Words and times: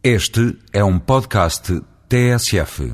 Este 0.00 0.56
é 0.72 0.84
um 0.84 0.96
podcast 0.96 1.82
TSF. 2.08 2.92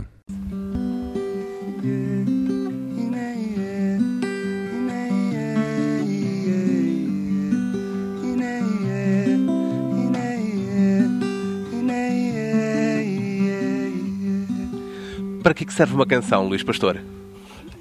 Para 15.42 15.52
que, 15.52 15.66
que 15.66 15.74
serve 15.74 15.92
uma 15.92 16.06
canção, 16.06 16.48
Luís 16.48 16.64
Pastor? 16.64 17.00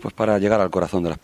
Pues 0.02 0.14
para 0.14 0.38
llegar 0.38 0.60
al 0.60 0.70
corazón 0.70 1.02
de 1.02 1.08
las 1.08 1.18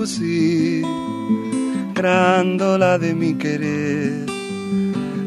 fusil, 0.00 0.86
grándola 1.92 2.96
de 2.98 3.14
mi 3.14 3.34
querer. 3.34 4.24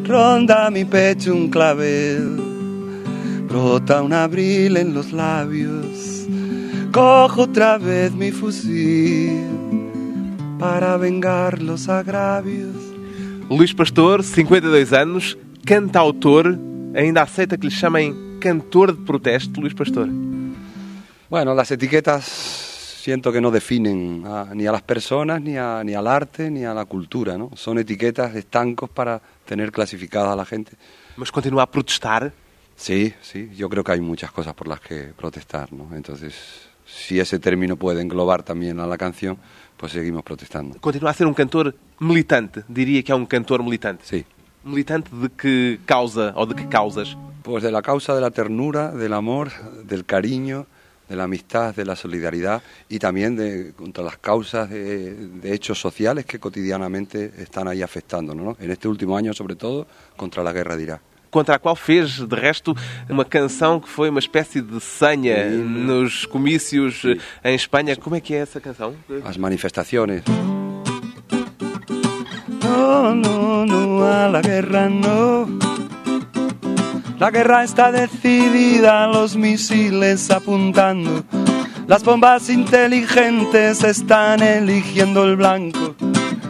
Ronda 0.04 0.72
mi 0.72 0.84
pecho 0.84 1.32
un 1.32 1.48
clavel, 1.50 2.42
brota 3.48 4.02
un 4.02 4.14
abril 4.14 4.78
en 4.78 4.96
los 4.96 5.12
labios. 5.12 6.26
Cojo 6.92 7.44
otra 7.44 7.78
vez 7.78 8.14
mi 8.14 8.32
fusil 8.32 9.46
para 10.58 10.98
vengar 10.98 11.62
los 11.62 11.88
agravios. 11.88 12.76
Luís 13.52 13.76
Pastor, 13.76 14.24
52 14.24 14.92
anos, 14.92 15.38
cantautor, 15.66 16.58
ainda 16.96 17.22
aceita 17.22 17.58
que 17.60 17.68
lhe 17.68 17.76
chamem 17.76 18.40
cantor 18.40 18.98
de 18.98 19.06
protesto, 19.06 19.62
Luís 19.62 19.76
Pastor? 19.76 20.10
Bueno, 21.30 21.54
las 21.54 21.70
etiquetas 21.70 22.73
siento 23.04 23.32
que 23.34 23.42
no 23.42 23.52
definen 23.52 24.24
a- 24.26 24.52
ni 24.56 24.66
a 24.66 24.72
las 24.72 24.82
personas, 24.82 25.42
ni, 25.42 25.58
a- 25.58 25.84
ni 25.84 25.94
al 25.94 26.08
arte, 26.08 26.50
ni 26.50 26.64
a 26.64 26.74
la 26.74 26.86
cultura, 26.86 27.38
¿no? 27.38 27.50
Son 27.56 27.78
etiquetas, 27.78 28.34
estancos 28.36 28.90
para 28.90 29.22
tener 29.46 29.72
clasificada 29.74 30.32
a 30.32 30.36
la 30.38 30.46
gente. 30.46 30.72
Mas 31.18 31.30
continua 31.32 31.64
a 31.64 31.70
protestar? 31.70 32.32
Sí, 32.78 33.14
sí, 33.22 33.50
yo 33.56 33.68
creo 33.70 33.84
que 33.84 33.92
hay 33.92 34.00
muchas 34.02 34.32
cosas 34.32 34.54
por 34.54 34.68
las 34.70 34.80
que 34.80 35.12
protestar, 35.18 35.72
¿no? 35.74 35.94
Entonces, 35.94 36.34
si 36.86 37.20
ese 37.20 37.40
término 37.40 37.76
puede 37.76 38.02
englobar 38.02 38.42
también 38.42 38.80
a 38.80 38.88
la 38.88 38.98
canción, 38.98 39.38
pues 39.76 39.92
seguimos 39.92 40.24
protestando. 40.24 40.80
Continua 40.80 41.12
a 41.12 41.14
ser 41.14 41.28
um 41.28 41.34
cantor 41.34 41.76
militante? 42.00 42.64
Diria 42.70 43.04
que 43.04 43.12
é 43.12 43.16
um 43.16 43.26
cantor 43.26 43.62
militante. 43.64 44.04
Sí, 44.06 44.24
Militante 44.64 45.10
de 45.14 45.28
que 45.28 45.80
causa 45.86 46.32
ou 46.38 46.46
de 46.48 46.56
que 46.56 46.66
causas? 46.70 47.18
pues 47.44 47.62
de 47.64 47.70
la 47.70 47.82
causa 47.82 48.16
de 48.16 48.22
la 48.22 48.32
ternura, 48.32 48.92
del 48.96 49.12
amor, 49.12 49.52
del 49.84 50.06
cariño, 50.06 50.66
de 51.08 51.16
la 51.16 51.24
amistad, 51.26 51.76
de 51.76 51.86
la 51.86 51.96
solidaridad 51.96 52.62
y 52.90 53.00
también 53.00 53.36
de 53.36 53.74
contra 53.76 54.04
las 54.04 54.18
causas 54.18 54.70
de, 54.70 55.14
de 55.14 55.54
hechos 55.54 55.80
sociales 55.80 56.26
que 56.26 56.40
cotidianamente 56.40 57.32
están 57.38 57.68
ahí 57.68 57.82
afectándonos, 57.82 58.46
¿no? 58.46 58.58
En 58.60 58.72
este 58.72 58.88
último 58.88 59.18
año, 59.18 59.34
sobre 59.34 59.56
todo, 59.56 59.88
contra 60.16 60.44
la 60.44 60.54
guerra 60.54 60.76
de 60.78 60.84
Irak. 60.84 61.02
Contra 61.30 61.56
a 61.56 61.60
qual 61.60 61.76
fez, 61.76 62.20
de 62.28 62.36
resto, 62.36 62.76
uma 63.10 63.26
canção 63.26 63.80
que 63.80 63.90
foi 63.90 64.10
uma 64.10 64.20
espécie 64.20 64.62
de 64.62 64.80
senha 64.80 65.50
Sim. 65.50 65.64
nos 65.64 66.28
comícios 66.28 67.02
Sim. 67.02 67.18
eh, 67.44 67.52
em 67.52 67.56
Espanha. 67.56 67.96
Como 67.96 68.16
é 68.16 68.22
que 68.22 68.36
é 68.36 68.38
essa 68.38 68.62
canção? 68.62 68.94
Las 69.10 69.38
manifestaciones. 69.38 70.22
No, 72.62 73.16
no, 73.16 73.66
no, 73.66 74.04
a 74.04 74.28
la 74.28 74.42
guerra 74.42 74.88
no. 74.90 75.63
La 77.24 77.32
guerra 77.32 77.64
está 77.64 77.90
decidida, 77.90 79.08
los 79.08 79.38
misiles 79.38 80.30
apuntando. 80.30 81.24
Las 81.88 82.04
bombas 82.04 82.50
inteligentes 82.50 83.82
están 83.82 84.44
eligiendo 84.44 85.24
el 85.24 85.38
blanco. 85.38 85.96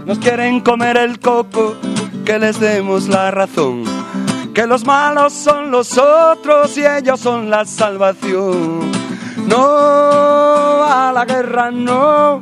Nos 0.08 0.18
quieren 0.18 0.62
comer 0.62 0.98
el 0.98 1.20
coco, 1.20 1.76
que 2.26 2.40
les 2.40 2.60
demos 2.60 3.08
la 3.08 3.30
razón. 3.30 3.84
Que 4.56 4.66
los 4.66 4.84
malos 4.84 5.34
son 5.34 5.70
los 5.70 5.96
otros 5.96 6.76
y 6.76 6.84
ellos 6.88 7.20
son 7.20 7.52
la 7.52 7.66
salvación. 7.66 8.92
No 9.46 10.84
a 10.86 11.12
la 11.14 11.24
guerra, 11.26 11.70
no. 11.70 12.42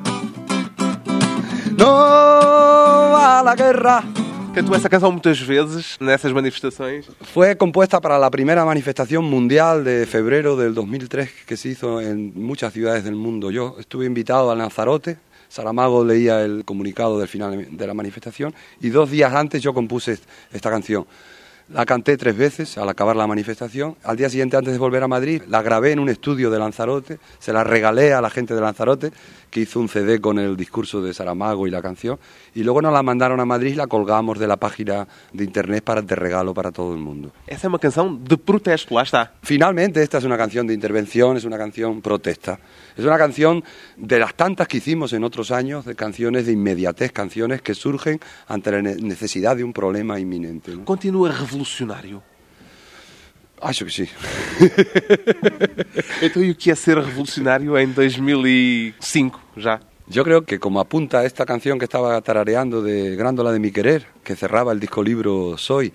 No 1.78 3.18
a 3.18 3.42
la 3.44 3.56
guerra. 3.56 4.02
Cantou 4.54 4.76
essa 4.76 4.90
canção 4.90 5.14
muitas 5.14 5.40
vezes 5.40 5.98
nessas 6.02 6.34
manifestações. 6.34 7.10
Fue 7.22 7.56
compuesta 7.56 8.02
para 8.02 8.20
la 8.20 8.30
primera 8.30 8.66
manifestación 8.66 9.24
mundial 9.24 9.82
de 9.86 10.06
febrero 10.06 10.58
del 10.58 10.74
2003 10.74 11.30
que 11.46 11.56
se 11.56 11.70
hizo 11.70 12.02
en 12.02 12.34
muchas 12.36 12.74
ciudades 12.74 13.06
del 13.06 13.16
mundo. 13.16 13.50
Yo 13.50 13.78
estuve 13.80 14.06
invitado 14.06 14.52
a 14.52 14.56
Lanzarote, 14.56 15.20
Saramago 15.48 16.04
leía 16.04 16.42
el 16.42 16.66
comunicado 16.66 17.18
del 17.18 17.30
final 17.30 17.66
de 17.72 17.88
la 17.88 17.94
manifestación 17.94 18.54
y 18.82 18.90
dos 18.90 19.10
días 19.10 19.34
antes 19.34 19.62
yo 19.62 19.74
compuse 19.74 20.20
esta 20.52 20.70
canción. 20.70 21.08
La 21.70 21.86
canté 21.86 22.18
tres 22.18 22.36
veces 22.36 22.78
al 22.78 22.90
acabar 22.90 23.16
la 23.16 23.28
manifestación. 23.28 23.96
Al 24.04 24.18
día 24.18 24.30
siguiente, 24.30 24.58
antes 24.58 24.74
de 24.74 24.80
volver 24.80 25.04
a 25.04 25.08
Madrid, 25.08 25.42
la 25.48 25.62
grabé 25.62 25.94
en 25.94 26.00
un 26.00 26.10
estudio 26.10 26.52
de 26.52 26.60
Lanzarote, 26.60 27.20
se 27.40 27.54
la 27.54 27.64
regalé 27.64 28.12
a 28.12 28.20
la 28.20 28.30
gente 28.30 28.54
de 28.54 28.60
Lanzarote, 28.60 29.14
que 29.52 29.60
hizo 29.60 29.80
un 29.80 29.88
CD 29.90 30.20
con 30.20 30.40
el 30.40 30.58
discurso 30.58 31.02
de 31.04 31.14
Saramago 31.14 31.68
y 31.68 31.72
la 31.72 31.82
canción, 31.82 32.18
y 32.56 32.64
luego 32.64 32.82
nos 32.82 32.92
la 32.94 33.04
mandaron 33.04 33.40
a 33.40 33.46
Madrid 33.46 33.74
y 33.74 33.76
la 33.76 33.86
colgamos 33.86 34.40
de 34.40 34.48
la 34.48 34.58
página 34.58 35.08
de 35.34 35.44
internet 35.44 35.84
para 35.84 36.02
de 36.02 36.16
regalo 36.16 36.54
para 36.56 36.72
todo 36.72 36.94
el 36.94 37.00
mundo. 37.00 37.32
Essa 37.48 37.68
é 37.68 37.70
uma 37.70 37.78
canção 37.78 38.16
de 38.16 38.38
protesto, 38.38 38.96
lá 38.96 39.04
está. 39.04 39.34
Finalmente, 39.44 40.02
esta 40.02 40.18
es 40.18 40.24
una 40.24 40.38
canción 40.38 40.66
de 40.66 40.74
intervención, 40.74 41.38
es 41.38 41.44
una 41.46 41.58
canción 41.58 42.02
protesta. 42.02 42.58
Es 42.98 43.06
una 43.06 43.18
canción 43.18 43.64
de 43.98 44.18
las 44.20 44.34
tantas 44.36 44.68
que 44.68 44.78
hicimos 44.78 45.14
en 45.14 45.24
otros 45.24 45.52
años, 45.52 45.86
de 45.86 45.96
canciones 45.96 46.46
de 46.46 46.54
inmediatez, 46.54 47.12
canciones 47.12 47.62
que 47.62 47.76
surgen 47.76 48.20
ante 48.48 48.72
la 48.72 48.82
ne- 48.82 48.96
necesidad 48.96 49.56
de 49.58 49.64
un 49.64 49.74
problema 49.74 50.18
inminente. 50.20 50.76
¿no? 50.76 50.86
Continua 50.86 51.30
revolucionário. 51.32 52.24
Acho 53.62 53.86
que 53.86 53.92
sí. 53.92 54.10
Então, 56.22 56.44
e 56.44 56.52
o 56.52 56.56
que 56.56 56.72
é 56.72 56.76
ser 56.76 56.98
revolucionário 56.98 57.78
em 57.78 57.88
2005, 57.88 59.40
já? 59.58 59.80
Yo 60.08 60.24
creo 60.24 60.44
que 60.44 60.60
como 60.60 60.80
apunta 60.80 61.24
esta 61.24 61.46
canción 61.46 61.80
que 61.80 61.86
estaba 61.86 62.20
tarareando 62.22 62.82
de 62.82 63.16
Grándola 63.16 63.52
de 63.54 63.60
mi 63.60 63.72
querer, 63.72 64.08
que 64.24 64.36
cerraba 64.36 64.74
el 64.74 64.80
disco 64.80 65.02
libro 65.02 65.58
Soy, 65.58 65.94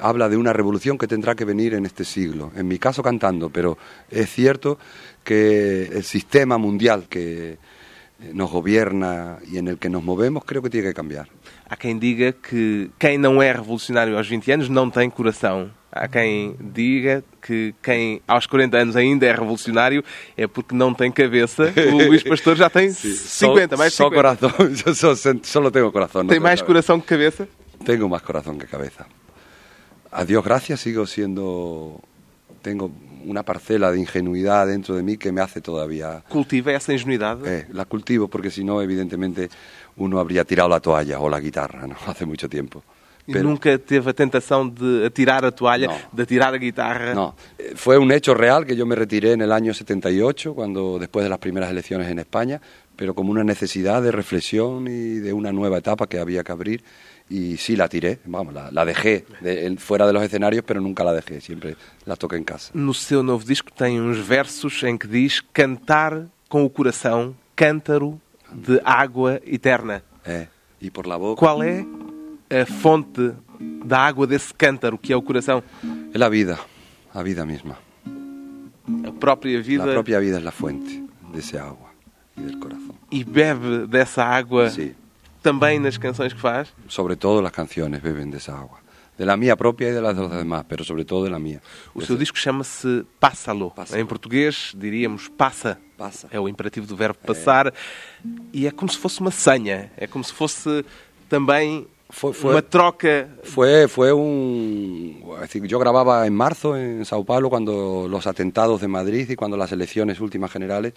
habla 0.00 0.28
de 0.28 0.36
una 0.36 0.52
revolución 0.52 0.96
que 0.96 1.08
tendrá 1.08 1.34
que 1.34 1.44
venir 1.44 1.74
en 1.74 1.84
este 1.84 2.04
siglo. 2.04 2.52
En 2.54 2.68
mi 2.68 2.78
caso 2.78 3.02
cantando, 3.02 3.50
pero 3.50 3.76
es 4.10 4.30
cierto 4.30 4.78
que 5.24 5.84
el 5.84 6.04
sistema 6.04 6.58
mundial 6.58 7.06
que 7.08 7.52
eh, 7.52 8.30
nos 8.32 8.50
gobierna 8.50 9.38
y 9.50 9.58
en 9.58 9.68
el 9.68 9.78
que 9.78 9.88
nos 9.88 10.04
movemos 10.04 10.44
creo 10.44 10.62
que 10.62 10.70
tiene 10.70 10.88
que 10.88 10.94
cambiar. 10.94 11.28
Há 11.68 11.76
quem 11.76 11.98
diga 11.98 12.32
que 12.32 12.90
quem 12.98 13.18
não 13.18 13.42
é 13.42 13.52
revolucionário 13.52 14.16
aos 14.16 14.28
20 14.28 14.52
anos 14.52 14.68
não 14.68 14.90
tem 14.90 15.08
coração. 15.10 15.70
Há 15.92 16.06
quem 16.06 16.54
diga 16.60 17.24
que 17.42 17.74
quem 17.82 18.22
aos 18.28 18.46
40 18.46 18.76
anos 18.78 18.96
ainda 18.96 19.26
é 19.26 19.32
revolucionário 19.32 20.04
é 20.36 20.46
porque 20.46 20.72
não 20.74 20.94
tem 20.94 21.10
cabeça. 21.10 21.72
O 21.92 22.06
Luís 22.06 22.22
Pastor 22.22 22.56
já 22.56 22.70
tem 22.70 22.90
50, 22.92 23.76
mais 23.76 23.92
de 23.92 23.96
Só 23.96 24.04
50. 24.08 24.14
corazón, 24.14 24.74
yo 24.74 24.94
so- 24.94 25.16
solo 25.42 25.70
tengo 25.72 25.90
corazón. 25.90 26.26
no 26.26 26.28
Tem 26.28 26.36
tengo 26.36 26.44
mais 26.44 26.62
coração 26.62 27.00
que 27.00 27.06
cabeça? 27.08 27.48
Tengo 27.84 28.08
más 28.08 28.22
corazón 28.22 28.56
que 28.58 28.66
cabeza. 28.66 29.06
A 30.12 30.24
Dios 30.24 30.44
gracias 30.44 30.80
sigo 30.80 31.06
siendo... 31.06 32.00
Tengo 32.62 32.90
una 33.24 33.42
parcela 33.42 33.90
de 33.90 33.98
ingenuidad 34.00 34.66
dentro 34.66 34.94
de 34.94 35.02
mí 35.02 35.16
que 35.16 35.32
me 35.32 35.40
hace 35.40 35.60
todavía... 35.60 36.22
Cultiva 36.28 36.72
essa 36.72 36.92
ingenuidade. 36.92 37.40
eh, 37.46 37.66
la 37.72 37.84
cultivo 37.84 38.28
porque 38.28 38.50
si 38.50 38.62
no, 38.64 38.80
evidentemente, 38.82 39.48
uno 39.96 40.18
habría 40.20 40.44
tirado 40.44 40.68
la 40.68 40.80
toalla 40.80 41.18
o 41.20 41.28
la 41.28 41.40
guitarra, 41.40 41.86
¿no? 41.86 41.96
Hace 42.06 42.26
mucho 42.26 42.48
tiempo. 42.48 42.82
E 43.28 43.32
Pero- 43.32 43.44
nunca 43.48 43.78
teve 43.78 44.10
a 44.10 44.12
tentação 44.14 44.68
de 44.68 45.04
atirar 45.06 45.44
a 45.44 45.52
toalha, 45.52 45.86
Não. 45.88 45.98
de 46.12 46.22
atirar 46.22 46.52
a 46.54 46.58
guitarra? 46.58 47.14
No, 47.14 47.34
eh, 47.58 47.72
fue 47.76 47.96
un 47.98 48.10
hecho 48.10 48.34
real 48.34 48.64
que 48.64 48.74
yo 48.74 48.86
me 48.86 48.94
retiré 48.96 49.32
en 49.32 49.42
el 49.42 49.52
año 49.52 49.72
78, 49.74 50.54
cuando 50.54 50.98
después 50.98 51.22
de 51.22 51.28
las 51.30 51.38
primeras 51.38 51.70
elecciones 51.70 52.08
en 52.10 52.18
España, 52.18 52.60
pero 52.96 53.14
como 53.14 53.30
una 53.30 53.44
necesidad 53.44 54.02
de 54.02 54.10
reflexión 54.10 54.86
y 54.88 55.20
de 55.20 55.32
una 55.32 55.52
nueva 55.52 55.78
etapa 55.78 56.06
que 56.06 56.18
había 56.18 56.42
que 56.42 56.52
abrir. 56.52 56.82
Y 57.28 57.56
sí 57.58 57.76
la 57.76 57.88
tiré, 57.88 58.18
vamos, 58.24 58.52
la, 58.52 58.72
la 58.72 58.84
dejé 58.84 59.24
de- 59.40 59.76
fuera 59.78 60.04
de 60.04 60.12
los 60.12 60.22
escenarios, 60.24 60.64
pero 60.66 60.80
nunca 60.80 61.04
la 61.04 61.12
dejé, 61.12 61.40
siempre 61.40 61.76
la 62.04 62.16
toqué 62.16 62.36
en 62.36 62.42
casa. 62.44 62.72
No 62.74 62.92
seu 62.92 63.22
novo 63.22 63.44
disco 63.46 63.70
tem 63.70 64.00
uns 64.00 64.18
versos 64.18 64.82
em 64.82 64.98
que 64.98 65.06
diz 65.06 65.40
cantar 65.52 66.26
com 66.48 66.64
o 66.64 66.70
coração, 66.70 67.36
cântaro 67.54 68.20
de 68.52 68.80
água 68.84 69.40
eterna. 69.46 70.02
Eh, 70.26 70.48
y 70.80 70.90
por 70.90 71.06
la 71.06 71.16
boca. 71.16 71.38
Qual 71.38 71.62
é 71.62 71.86
a 72.50 72.66
fonte 72.66 73.32
da 73.84 73.98
água 73.98 74.26
desse 74.26 74.52
cântaro, 74.52 74.98
que 74.98 75.12
é 75.12 75.16
o 75.16 75.22
coração? 75.22 75.62
Es 76.12 76.18
la 76.18 76.28
vida, 76.28 76.58
la 77.14 77.22
vida 77.22 77.44
misma. 77.46 77.76
A 79.06 79.12
própria 79.12 79.60
vida 79.62 79.84
La 79.86 79.92
propia 79.92 80.18
vida 80.18 80.38
es 80.38 80.44
la 80.44 80.50
fuente 80.50 81.02
de 81.32 81.38
ese 81.38 81.58
agua 81.58 81.90
y 82.36 82.42
del 82.42 82.58
corazón. 82.58 82.96
e 83.10 83.22
bebe 83.24 83.86
dessa 83.86 84.24
água 84.24 84.68
Sí, 84.70 84.94
também 85.42 85.78
nas 85.78 85.96
canções 85.96 86.32
que 86.32 86.40
faz? 86.40 86.72
sobre 86.88 87.14
todo 87.16 87.40
las 87.40 87.52
canciones 87.52 88.00
beben 88.02 88.30
de 88.30 88.38
esa 88.38 88.52
agua. 88.58 88.78
De 89.16 89.26
la 89.26 89.36
mía 89.36 89.54
propia 89.54 89.90
y 89.90 89.92
de 89.92 90.00
las 90.00 90.16
los 90.16 90.30
demás, 90.32 90.64
pero 90.66 90.82
sobre 90.82 91.04
todo 91.04 91.24
de 91.24 91.30
la 91.30 91.38
mía. 91.38 91.60
O 91.94 92.00
seu 92.00 92.16
disco 92.16 92.38
chama-se 92.38 93.04
Pássalo. 93.20 93.70
Em 93.94 94.06
português 94.06 94.72
diríamos 94.74 95.28
passa. 95.28 95.78
Passa. 95.98 96.26
É 96.30 96.40
o 96.40 96.48
imperativo 96.48 96.86
do 96.86 96.96
verbo 96.96 97.18
passar. 97.26 97.70
E 98.52 98.66
é 98.66 98.70
como 98.70 98.90
se 98.90 98.96
fosse 98.96 99.20
uma 99.20 99.30
senha. 99.30 99.92
É 99.98 100.06
como 100.06 100.24
se 100.24 100.32
fosse 100.32 100.84
também 101.28 101.86
Foi- 102.10 102.32
foi- 102.34 102.52
uma 102.52 102.62
troca. 102.62 103.28
Fue, 103.44 103.86
fue 103.88 104.12
un... 104.12 105.22
es 105.36 105.40
decir, 105.42 105.64
yo 105.66 105.78
grababa 105.78 106.26
en 106.26 106.34
marzo 106.34 106.76
en 106.76 107.04
Sao 107.04 107.24
Paulo 107.24 107.48
cuando 107.50 108.06
los 108.08 108.26
atentados 108.26 108.80
de 108.80 108.88
Madrid 108.88 109.30
y 109.30 109.36
cuando 109.36 109.56
las 109.56 109.72
elecciones 109.72 110.20
últimas 110.20 110.50
generales 110.50 110.92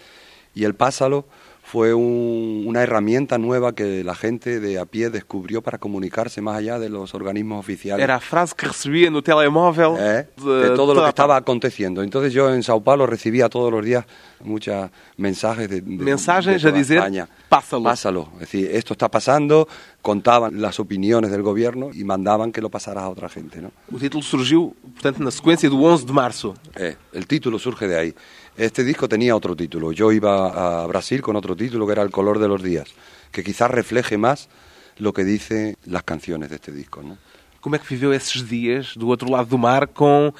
y 0.55 0.63
el 0.65 0.75
Pásalo 0.75 1.25
fue 1.65 1.93
un- 1.93 2.65
una 2.67 2.83
herramienta 2.83 3.37
nueva 3.37 3.73
que 3.73 4.03
la 4.03 4.13
gente 4.15 4.59
de 4.59 4.77
a 4.79 4.85
pie 4.85 5.09
descubrió 5.09 5.61
para 5.61 5.77
comunicarse 5.77 6.41
más 6.41 6.57
allá 6.57 6.77
de 6.77 6.89
los 6.89 7.15
organismos 7.15 7.59
oficiales. 7.59 8.03
Era 8.03 8.15
a 8.15 8.19
frase 8.19 8.53
que 8.55 8.67
recebia 8.67 9.09
no 9.09 9.23
telemóvel 9.23 9.93
¿eh? 9.97 10.27
de, 10.37 10.69
de 10.69 10.75
todo 10.75 10.93
lo 10.93 11.01
que 11.03 11.09
estaba 11.09 11.35
aconteciendo. 11.37 12.03
Entonces 12.03 12.33
yo 12.33 12.53
en 12.53 12.61
Sao 12.63 12.81
Paulo 12.83 13.07
recibía 13.07 13.49
todos 13.49 13.71
los 13.71 13.83
días 13.83 14.05
muchos 14.43 14.89
mensajes 15.17 15.69
de, 15.69 15.81
de- 15.81 16.03
Mensajes 16.03 16.61
de 16.61 16.67
a 16.67 16.71
toda 16.71 16.77
decir, 16.79 16.97
España. 16.97 17.27
"Pásalo". 17.49 17.83
Pásalo. 17.83 18.29
Es 18.35 18.39
decir, 18.41 18.69
esto 18.71 18.93
está 18.93 19.09
pasando, 19.09 19.67
contaban 20.01 20.61
las 20.61 20.79
opiniones 20.81 21.31
del 21.31 21.41
gobierno 21.43 21.89
y 21.93 22.03
mandaban 22.03 22.51
que 22.51 22.61
lo 22.61 22.69
pasara 22.69 23.03
a 23.03 23.09
otra 23.09 23.29
gente. 23.29 23.61
¿no? 23.61 23.71
O 23.91 23.97
título 23.97 24.21
surgiu, 24.21 24.75
portanto, 24.93 25.23
na 25.23 25.31
sequência 25.31 25.69
do 25.69 25.79
11 25.81 26.05
de 26.05 26.11
março. 26.13 26.53
Eh, 26.75 26.97
el 27.13 27.25
título 27.25 27.57
surge 27.57 27.87
de 27.87 27.95
ahí. 27.97 28.13
Este 28.57 28.83
disco 28.83 29.09
tenía 29.09 29.35
otro 29.35 29.55
título. 29.55 29.91
Yo 29.91 30.11
iba 30.11 30.83
a 30.83 30.87
Brasil 30.87 31.21
con 31.21 31.35
otro 31.35 31.55
título 31.55 31.85
que 31.85 31.93
era 31.93 32.03
El 32.03 32.11
color 32.11 32.39
de 32.39 32.47
los 32.47 32.61
días, 32.61 32.87
que 33.31 33.43
quizás 33.43 33.71
refleje 33.71 34.17
más 34.17 34.47
lo 34.97 35.11
que 35.13 35.23
dicen 35.23 35.75
las 35.85 36.03
canciones 36.03 36.49
de 36.49 36.55
este 36.57 36.71
disco. 36.71 37.01
¿no? 37.01 37.17
Como 37.61 37.75
é 37.75 37.79
que 37.79 37.87
viveu 37.87 38.11
esses 38.13 38.43
dias 38.47 38.93
do 38.95 39.07
outro 39.07 39.31
lado 39.31 39.47
do 39.47 39.57
mar 39.57 39.87
com 39.87 40.33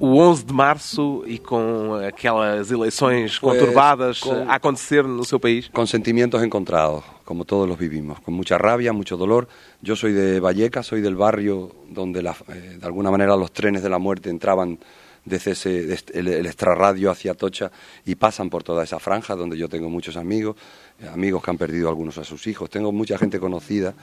o 0.00 0.16
11 0.16 0.44
de 0.46 0.54
março 0.54 1.22
e 1.26 1.36
com 1.38 1.92
aquelas 2.06 2.70
eleições 2.70 3.36
Pois, 3.38 3.58
conturbadas 3.58 4.20
com- 4.20 4.48
a 4.48 4.54
acontecer 4.54 5.02
no 5.04 5.24
seu 5.24 5.38
país? 5.40 5.68
Con 5.74 5.86
sentimientos 5.86 6.40
encontrados, 6.42 7.02
como 7.26 7.44
todos 7.44 7.68
los 7.68 7.76
vivimos, 7.76 8.20
con 8.20 8.32
mucha 8.32 8.56
rabia, 8.56 8.92
mucho 8.94 9.16
dolor. 9.18 9.48
Yo 9.82 9.94
soy 9.96 10.12
de 10.12 10.40
Vallecas, 10.40 10.86
soy 10.86 11.02
del 11.02 11.16
barrio 11.16 11.74
donde 11.90 12.22
la- 12.22 12.36
eh, 12.48 12.78
de 12.80 12.86
alguna 12.86 13.10
manera 13.10 13.36
los 13.36 13.50
trenes 13.52 13.82
de 13.82 13.90
la 13.90 13.98
muerte 13.98 14.30
entraban 14.30 14.78
desde 15.24 15.52
ese, 15.52 15.98
el, 16.14 16.28
el 16.28 16.46
extrarradio 16.46 17.10
hacia 17.10 17.34
Tocha 17.34 17.70
y 18.04 18.14
pasan 18.16 18.50
por 18.50 18.62
toda 18.62 18.84
esa 18.84 18.98
franja 18.98 19.36
donde 19.36 19.56
yo 19.56 19.68
tengo 19.68 19.88
muchos 19.88 20.16
amigos, 20.16 20.56
eh, 21.00 21.08
amigos 21.08 21.42
que 21.42 21.50
han 21.50 21.58
perdido 21.58 21.88
algunos 21.88 22.18
a 22.18 22.24
sus 22.24 22.46
hijos. 22.46 22.70
Tengo 22.70 22.92
mucha 22.92 23.18
gente 23.18 23.38
conocida, 23.38 23.94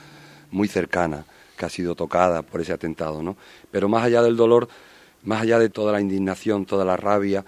muy 0.51 0.67
cercana, 0.67 1.25
que 1.57 1.65
ha 1.65 1.69
sido 1.69 1.93
tocada 1.95 2.41
por 2.41 2.61
ese 2.61 2.73
atentado, 2.73 3.21
¿no? 3.21 3.35
Pero 3.69 3.89
más 3.89 4.03
allá 4.03 4.21
del 4.21 4.37
dolor, 4.37 4.69
más 5.23 5.41
allá 5.41 5.59
de 5.59 5.69
toda 5.69 5.91
la 5.91 6.01
indignación, 6.01 6.65
toda 6.65 6.85
la 6.85 6.95
rabia, 6.95 7.43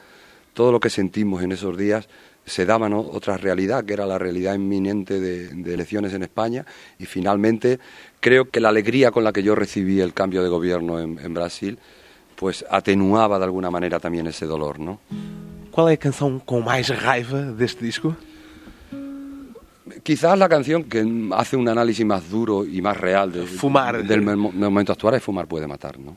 todo 0.53 0.71
lo 0.71 0.79
que 0.79 0.89
sentimos 0.89 1.41
en 1.41 1.53
esos 1.53 1.77
días, 1.77 2.09
se 2.45 2.65
daba 2.65 2.89
¿no? 2.89 3.00
otra 3.00 3.38
realidad, 3.38 3.85
que 3.85 3.94
era 3.94 4.06
la 4.06 4.18
realidad 4.18 4.56
inminente 4.56 5.19
de, 5.19 5.73
elecciones 5.73 6.13
en 6.13 6.23
España. 6.23 6.65
Y 7.00 7.06
finalmente, 7.06 7.79
creo 8.19 8.50
que 8.50 8.59
la 8.59 8.69
alegría 8.69 9.12
con 9.12 9.23
la 9.23 9.31
que 9.31 9.44
yo 9.44 9.56
recibí 9.56 10.01
el 10.01 10.13
cambio 10.13 10.44
de 10.44 10.50
gobierno 10.50 11.00
en 11.00 11.33
Brasil, 11.33 11.79
pues 12.42 12.66
atenuaba 12.72 13.38
de 13.38 13.46
alguna 13.46 13.70
manera 13.70 14.00
también 14.00 14.26
ese 14.26 14.48
dolor, 14.48 14.80
¿no? 14.80 14.98
Qual 15.72 15.88
é 15.88 15.94
a 15.94 15.98
canção 15.98 16.42
com 16.42 16.60
mais 16.60 16.90
raiva 16.90 17.54
deste 17.54 17.86
disco? 17.86 18.18
Quizás 20.04 20.38
la 20.38 20.50
canción 20.50 20.84
que 20.86 21.06
hace 21.34 21.56
un 21.56 21.68
análisis 21.70 22.04
más 22.06 22.30
duro 22.30 22.66
y 22.66 22.82
más 22.82 22.98
real 22.98 23.32
de- 23.32 23.46
Fumar. 23.46 24.04
del 24.04 24.22
mom- 24.24 24.54
momento 24.54 24.92
actual 24.92 25.16
es 25.16 25.24
Fumar 25.24 25.46
puede 25.48 25.68
matar, 25.68 26.00
¿no? 26.00 26.16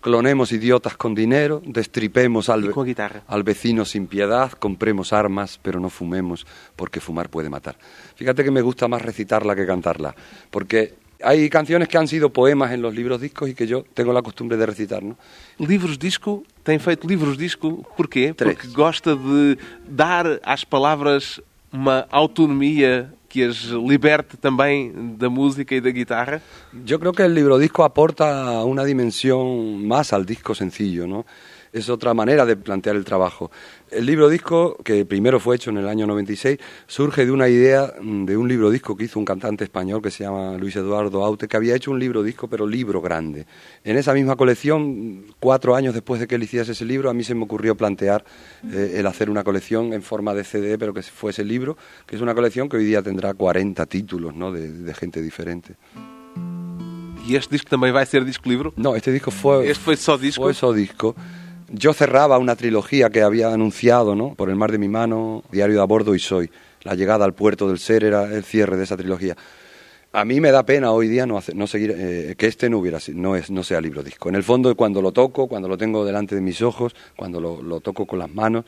Clonemos 0.00 0.52
idiotas 0.52 0.96
con 0.96 1.16
dinero, 1.16 1.60
destripemos 1.66 2.48
al, 2.48 2.70
con 2.70 2.86
al 3.26 3.42
vecino 3.42 3.84
sin 3.84 4.06
piedad, 4.06 4.52
compremos 4.52 5.12
armas, 5.12 5.58
pero 5.60 5.80
no 5.80 5.90
fumemos, 5.90 6.46
porque 6.76 7.00
fumar 7.00 7.28
puede 7.28 7.50
matar. 7.50 7.76
Fíjate 8.14 8.44
que 8.44 8.52
me 8.52 8.62
gusta 8.62 8.86
más 8.86 9.02
recitarla 9.02 9.56
que 9.56 9.66
cantarla, 9.66 10.14
porque 10.50 10.94
hay 11.22 11.48
canciones 11.48 11.88
que 11.88 11.98
han 11.98 12.08
sido 12.08 12.30
poemas 12.30 12.72
en 12.72 12.82
los 12.82 12.94
libros 12.94 13.20
discos 13.20 13.48
y 13.48 13.54
que 13.54 13.66
yo 13.66 13.84
tengo 13.94 14.12
la 14.12 14.22
costumbre 14.22 14.56
de 14.56 14.66
recitar, 14.66 15.02
¿no? 15.02 15.16
Livros 15.58 15.98
disco, 15.98 16.44
tem 16.62 16.78
feito 16.78 17.06
livros 17.08 17.38
disco, 17.38 17.84
porquê? 17.96 18.34
Três. 18.34 18.56
Porque 18.56 18.68
gosta 18.68 19.16
de 19.16 19.58
dar 19.88 20.40
às 20.42 20.64
palavras 20.64 21.40
uma 21.72 22.06
autonomia 22.10 23.12
que 23.28 23.42
as 23.42 23.56
liberte 23.64 24.36
também 24.36 24.92
da 25.18 25.28
música 25.28 25.74
e 25.74 25.80
da 25.80 25.90
guitarra. 25.90 26.40
Yo 26.84 26.98
creo 26.98 27.12
que 27.12 27.22
el 27.22 27.34
libro 27.34 27.58
disco 27.58 27.84
aporta 27.84 28.64
una 28.64 28.84
dimensión 28.84 29.86
más 29.86 30.12
al 30.12 30.24
disco 30.24 30.54
sencillo, 30.54 31.06
¿no? 31.06 31.26
Es 31.76 31.90
otra 31.90 32.14
manera 32.14 32.46
de 32.46 32.56
plantear 32.56 32.96
el 32.96 33.04
trabajo. 33.04 33.50
El 33.90 34.06
libro 34.06 34.30
disco, 34.30 34.78
que 34.82 35.04
primero 35.04 35.38
fue 35.38 35.56
hecho 35.56 35.68
en 35.68 35.76
el 35.76 35.86
año 35.88 36.06
96, 36.06 36.56
surge 36.86 37.26
de 37.26 37.30
una 37.30 37.50
idea 37.50 37.92
mm, 38.00 38.24
de 38.24 38.34
un 38.34 38.48
libro 38.48 38.70
disco 38.70 38.96
que 38.96 39.04
hizo 39.04 39.18
un 39.18 39.26
cantante 39.26 39.64
español 39.64 40.00
que 40.00 40.10
se 40.10 40.24
llama 40.24 40.56
Luis 40.56 40.74
Eduardo 40.76 41.22
Aute, 41.22 41.46
que 41.48 41.54
había 41.58 41.74
hecho 41.76 41.90
un 41.90 41.98
libro 41.98 42.22
disco, 42.22 42.48
pero 42.48 42.66
libro 42.66 43.02
grande. 43.02 43.44
En 43.84 43.98
esa 43.98 44.14
misma 44.14 44.36
colección, 44.36 45.26
cuatro 45.38 45.76
años 45.76 45.92
después 45.92 46.18
de 46.18 46.26
que 46.26 46.36
él 46.36 46.44
hiciese 46.44 46.72
ese 46.72 46.86
libro, 46.86 47.10
a 47.10 47.14
mí 47.14 47.22
se 47.24 47.34
me 47.34 47.44
ocurrió 47.44 47.76
plantear 47.76 48.24
eh, 48.72 48.94
el 48.96 49.06
hacer 49.06 49.28
una 49.28 49.44
colección 49.44 49.92
en 49.92 50.00
forma 50.00 50.32
de 50.32 50.44
CD, 50.44 50.78
pero 50.78 50.94
que 50.94 51.02
fuese 51.02 51.44
libro, 51.44 51.76
que 52.06 52.16
es 52.16 52.22
una 52.22 52.34
colección 52.34 52.70
que 52.70 52.78
hoy 52.78 52.86
día 52.86 53.02
tendrá 53.02 53.34
40 53.34 53.84
títulos, 53.84 54.34
¿no? 54.34 54.50
de- 54.50 54.72
de 54.72 54.94
gente 54.94 55.20
diferente. 55.20 55.74
E 57.28 57.34
este 57.34 57.50
disco 57.56 57.68
também 57.68 57.90
vai 57.92 58.06
ser 58.06 58.24
disco-livro? 58.24 58.72
No, 58.76 58.94
este 58.94 59.10
disco 59.10 59.32
fue, 59.32 59.66
Este 59.68 59.82
fue 59.82 59.96
só 59.96 60.16
disco? 60.16 60.44
fue 60.44 60.54
só 60.54 60.72
disco. 60.72 61.16
Yo 61.68 61.92
cerraba 61.92 62.38
una 62.38 62.54
trilogía 62.54 63.10
que 63.10 63.22
había 63.22 63.52
anunciado, 63.52 64.14
¿no? 64.14 64.34
Por 64.34 64.50
el 64.50 64.56
mar 64.56 64.70
de 64.70 64.78
mi 64.78 64.88
mano, 64.88 65.42
Diario 65.50 65.76
de 65.76 65.82
a 65.82 65.84
bordo 65.84 66.14
y 66.14 66.20
Soy. 66.20 66.50
La 66.82 66.94
llegada 66.94 67.24
al 67.24 67.34
puerto 67.34 67.68
del 67.68 67.78
ser 67.78 68.04
era 68.04 68.32
el 68.32 68.44
cierre 68.44 68.76
de 68.76 68.84
esa 68.84 68.96
trilogía. 68.96 69.36
A 70.12 70.24
mí 70.24 70.40
me 70.40 70.52
da 70.52 70.64
pena 70.64 70.92
hoy 70.92 71.08
día 71.08 71.26
no, 71.26 71.40
no 71.54 71.66
seguir 71.66 71.94
eh, 71.96 72.34
que 72.38 72.46
este 72.46 72.70
no 72.70 72.78
hubiera 72.78 72.98
no 73.12 73.34
es 73.34 73.50
no 73.50 73.64
sea 73.64 73.80
libro 73.80 74.02
disco. 74.02 74.28
En 74.28 74.36
el 74.36 74.44
fondo 74.44 74.74
cuando 74.76 75.02
lo 75.02 75.10
toco, 75.12 75.48
cuando 75.48 75.68
lo 75.68 75.76
tengo 75.76 76.04
delante 76.04 76.36
de 76.36 76.40
mis 76.40 76.62
ojos, 76.62 76.94
cuando 77.16 77.40
lo, 77.40 77.60
lo 77.60 77.80
toco 77.80 78.06
con 78.06 78.20
las 78.20 78.32
manos, 78.32 78.64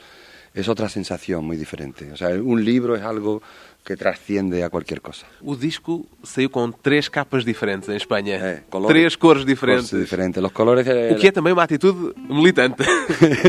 es 0.52 0.69
otra 0.69 0.88
sensación 0.88 1.45
muy 1.45 1.57
diferente. 1.57 2.11
O 2.11 2.17
sea, 2.17 2.31
un 2.31 2.64
libro 2.64 2.97
es 2.97 3.02
algo 3.02 3.40
que 3.85 3.97
trasciende 3.97 4.62
a 4.62 4.68
cualquier 4.68 5.00
cosa. 5.00 5.25
O 5.40 5.56
disco 5.56 6.04
saiu 6.23 6.50
com 6.50 6.70
três 6.70 7.08
capas 7.08 7.42
diferentes 7.44 7.88
em 7.88 7.97
Espanha. 7.97 8.37
Eh, 8.37 8.62
colores- 8.68 8.92
três 8.94 9.16
cores 9.16 9.44
diferentes. 9.47 9.90
Cosas 9.90 10.00
diferentes. 10.04 10.42
Los 10.42 10.52
colores. 10.52 10.87
eh, 10.87 11.11
O 11.12 11.16
que 11.16 11.28
é 11.28 11.32
também 11.32 11.52
uma 11.54 11.62
atitude 11.62 12.12
militante. 12.28 12.85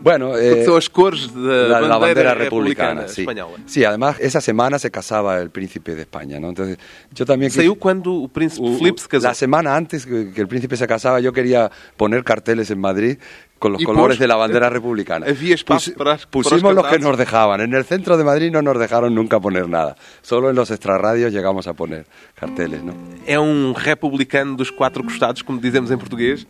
bueno, 0.00 0.30
Porque 0.32 0.44
eh, 0.60 0.64
são 0.64 0.76
as 0.76 0.88
cores 0.88 1.28
da 1.28 1.40
la, 1.40 1.80
la 1.80 1.98
bandeira, 1.98 1.98
bandera 1.98 2.34
republicana, 2.34 3.08
sí. 3.08 3.22
espanhola. 3.22 3.56
Sí, 3.66 3.84
además 3.84 4.16
esa 4.20 4.40
semana 4.40 4.78
se 4.78 4.90
casaba 4.90 5.38
el 5.40 5.50
príncipe 5.50 5.94
de 5.94 6.02
España, 6.02 6.38
¿no? 6.38 6.48
Entonces, 6.50 6.76
yo 7.14 7.24
también 7.24 7.50
Saiu 7.50 7.74
quando 7.76 8.12
o 8.12 8.28
príncipe 8.28 8.66
Filipe 8.76 9.00
se 9.00 9.08
casou. 9.08 9.28
La 9.28 9.34
semana 9.34 9.74
antes 9.76 10.04
que, 10.06 10.30
que 10.32 10.40
el 10.42 10.48
príncipe 10.48 10.76
se 10.76 10.86
casaba, 10.86 11.20
yo 11.20 11.32
quería 11.32 11.70
poner 11.96 12.22
carteles 12.24 12.70
en 12.70 12.80
Madrid 12.80 13.18
con 13.60 13.72
los 13.74 13.84
colores 13.84 14.18
de 14.18 14.26
la 14.26 14.34
bandera 14.34 14.68
republicana. 14.68 15.26
Espacio 15.26 15.94
para- 15.94 16.16
para 16.16 16.30
pusimos 16.30 16.74
los 16.74 16.82
los 16.82 16.86
que 16.88 16.98
nos 16.98 17.16
dejaban. 17.16 17.60
En 17.60 17.72
el 17.74 17.84
centro 17.84 18.16
de 18.16 18.24
Madrid 18.24 18.50
no 18.50 18.62
nos 18.62 18.76
dejaron 18.78 19.14
nunca 19.14 19.38
poner 19.38 19.68
nada. 19.68 19.94
Solo 20.22 20.50
en 20.50 20.56
los 20.56 20.70
extrarradios 20.72 21.32
llegamos 21.32 21.68
a 21.68 21.74
poner 21.74 22.06
carteles, 22.34 22.82
¿no? 22.82 22.94
É 23.26 23.38
um 23.38 23.72
republicano 23.72 24.56
dos 24.56 24.70
quatro 24.72 25.04
costados, 25.04 25.42
como 25.44 25.60
dizemos 25.60 25.90
em 25.92 25.98
português. 25.98 26.46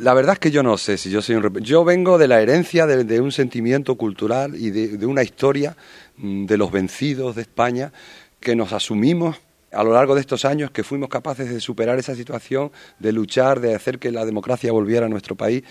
La 0.00 0.14
verdad 0.14 0.32
es 0.32 0.38
que 0.38 0.50
yo 0.50 0.62
no 0.62 0.78
sé 0.78 0.96
si 0.96 1.10
yo 1.10 1.20
soy 1.20 1.36
un... 1.36 1.42
Yo 1.62 1.84
vengo 1.84 2.16
de 2.16 2.26
la 2.26 2.40
herencia 2.40 2.86
de, 2.86 3.04
de 3.04 3.20
un 3.20 3.30
sentimiento 3.30 3.96
cultural 3.96 4.54
y 4.56 4.70
de, 4.70 4.96
de 4.96 5.04
una 5.06 5.22
historia 5.22 5.76
mm, 6.16 6.46
de 6.46 6.56
los 6.56 6.72
vencidos 6.72 7.36
de 7.36 7.42
España 7.42 7.92
que 8.40 8.56
nos 8.56 8.72
asumimos 8.72 9.36
a 9.70 9.84
lo 9.84 9.92
largo 9.92 10.14
de 10.14 10.22
estos 10.22 10.46
años 10.46 10.70
que 10.70 10.82
fuimos 10.82 11.10
capaces 11.10 11.50
de 11.50 11.60
superar 11.60 11.98
esa 11.98 12.14
situación, 12.14 12.70
de 12.98 13.12
luchar, 13.12 13.60
de 13.60 13.74
hacer 13.74 13.98
que 13.98 14.10
la 14.10 14.24
democracia 14.24 14.72
volviera 14.72 15.04
a 15.04 15.08
nuestro 15.10 15.36
país. 15.36 15.62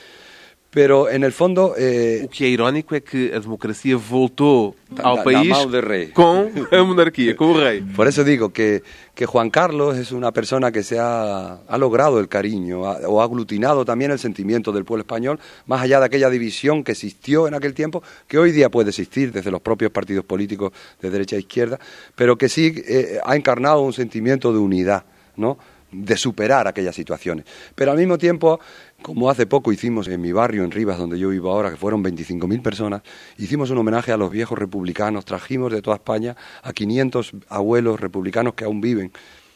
Pero 0.69 1.09
en 1.09 1.23
el 1.23 1.31
fondo. 1.31 1.73
Eh, 1.77 2.23
o 2.25 2.29
que 2.29 2.43
é 2.45 2.49
irónico 2.49 2.93
é 2.93 2.99
que 3.01 3.31
a 3.33 3.39
democracia 3.39 3.95
voltou 3.97 4.75
ao 5.01 5.15
na, 5.17 5.23
país 5.23 5.47
rei. 5.81 6.07
com 6.11 6.51
a 6.71 6.83
monarquia, 6.83 7.35
com 7.35 7.51
o 7.51 7.57
rei. 7.57 7.81
Por 7.95 8.05
eso 8.05 8.23
digo 8.23 8.51
que, 8.51 8.83
que 9.15 9.25
Juan 9.25 9.49
Carlos 9.49 9.97
es 9.97 10.11
una 10.11 10.31
persona 10.31 10.69
que 10.71 10.83
se 10.83 10.99
ha, 10.99 11.59
ha 11.65 11.77
logrado 11.77 12.19
el 12.19 12.27
cariño 12.27 12.85
ha- 12.85 12.99
o 13.07 13.21
ha 13.21 13.23
aglutinado 13.23 13.85
también 13.85 14.11
el 14.11 14.19
sentimiento 14.19 14.71
del 14.73 14.83
pueblo 14.83 15.01
español, 15.03 15.39
más 15.65 15.81
allá 15.81 15.99
de 15.99 16.05
aquella 16.05 16.29
división 16.29 16.83
que 16.83 16.91
existió 16.91 17.47
en 17.47 17.53
aquel 17.55 17.73
tiempo, 17.73 18.03
que 18.27 18.37
hoy 18.37 18.51
día 18.51 18.69
puede 18.69 18.89
existir 18.89 19.31
desde 19.31 19.49
los 19.51 19.61
propios 19.61 19.89
partidos 19.91 20.25
políticos 20.25 20.73
de 21.01 21.09
derecha 21.09 21.37
e 21.37 21.39
izquierda, 21.39 21.79
pero 22.15 22.37
que 22.37 22.49
sí 22.49 22.73
eh, 22.85 23.19
ha 23.23 23.35
encarnado 23.37 23.81
un 23.81 23.93
sentimiento 23.93 24.51
de 24.51 24.59
unidad, 24.59 25.05
¿no? 25.37 25.57
De 26.03 26.17
superar 26.17 26.67
aquellas 26.67 26.95
situaciones. 26.95 27.45
Pero 27.75 27.91
al 27.91 27.97
mismo 27.97 28.17
tiempo, 28.17 28.59
como 29.01 29.29
hace 29.29 29.45
poco 29.45 29.71
hicimos 29.71 30.07
en 30.07 30.21
mi 30.21 30.31
barrio, 30.31 30.63
en 30.63 30.71
Rivas, 30.71 30.97
donde 30.97 31.17
yo 31.17 31.29
vivo 31.29 31.51
ahora, 31.51 31.71
que 31.71 31.77
fueron 31.77 32.03
25.000 32.03 32.61
personas, 32.61 33.01
hicimos 33.37 33.69
un 33.69 33.77
homenaje 33.79 34.11
a 34.11 34.17
los 34.17 34.31
viejos 34.31 34.57
republicanos, 34.57 35.25
trajimos 35.25 35.71
de 35.71 35.81
toda 35.81 35.97
España 35.97 36.35
a 36.61 36.73
500 36.73 37.31
abuelos 37.49 37.99
republicanos 37.99 38.53
que 38.53 38.65
aún 38.65 38.81
viven. 38.81 39.11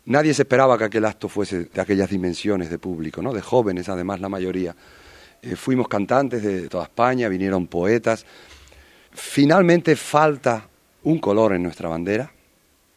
Nadie 0.06 0.34
se 0.34 0.42
esperaba 0.44 0.78
que 0.78 0.86
aquel 0.86 1.06
acto 1.06 1.30
fuese 1.30 1.66
de 1.66 1.82
aquellas 1.82 2.10
dimensiones 2.10 2.70
de 2.70 2.80
público, 2.80 3.22
¿no? 3.22 3.34
de 3.34 3.42
jóvenes 3.42 3.88
además 3.88 4.20
la 4.20 4.30
mayoría. 4.30 4.76
Eh, 5.42 5.56
fuimos 5.56 5.88
cantantes 5.88 6.44
de 6.44 6.68
toda 6.70 6.86
España, 6.86 7.30
vinieron 7.30 7.68
poetas. 7.68 8.26
Finalmente 9.12 9.96
falta 9.96 10.68
un 11.04 11.20
color 11.20 11.54
en 11.54 11.64
nuestra 11.64 11.90
bandera, 11.90 12.32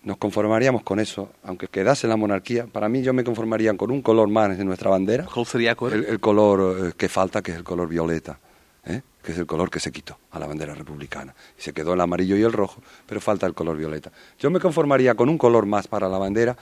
nos 0.04 0.18
conformaríamos 0.18 0.82
con 0.82 1.00
eso, 1.00 1.30
aunque 1.42 1.66
quedase 1.68 2.06
la 2.06 2.16
monarquía. 2.16 2.66
Para 2.66 2.88
mí 2.88 3.02
yo 3.02 3.12
me 3.12 3.24
conformaría 3.24 3.74
con 3.76 3.90
un 3.90 4.02
color 4.02 4.28
más 4.28 4.58
en 4.58 4.66
nuestra 4.66 4.90
bandera, 4.90 5.24
Qual 5.24 5.46
seria 5.46 5.72
a 5.72 5.74
cor? 5.74 5.92
el, 5.92 6.04
el 6.04 6.20
color 6.20 6.88
eh, 6.88 6.92
que 6.96 7.08
falta, 7.08 7.42
que 7.42 7.52
es 7.52 7.56
el 7.56 7.64
color 7.64 7.88
violeta, 7.88 8.38
¿eh? 8.86 9.02
que 9.22 9.32
es 9.32 9.38
el 9.38 9.46
color 9.46 9.70
que 9.70 9.80
se 9.80 9.90
quitó 9.90 10.18
a 10.30 10.38
la 10.38 10.46
bandera 10.46 10.74
republicana. 10.74 11.34
Y 11.58 11.62
se 11.62 11.72
quedó 11.72 11.94
el 11.94 12.00
amarillo 12.00 12.36
y 12.36 12.42
el 12.42 12.52
rojo, 12.52 12.82
pero 13.06 13.20
falta 13.20 13.46
el 13.46 13.54
color 13.54 13.76
violeta. 13.76 14.12
Yo 14.38 14.50
me 14.50 14.60
conformaría 14.60 15.14
con 15.14 15.28
un 15.28 15.38
color 15.38 15.64
más 15.66 15.88
para 15.88 16.08
la 16.08 16.18
bandera 16.18 16.56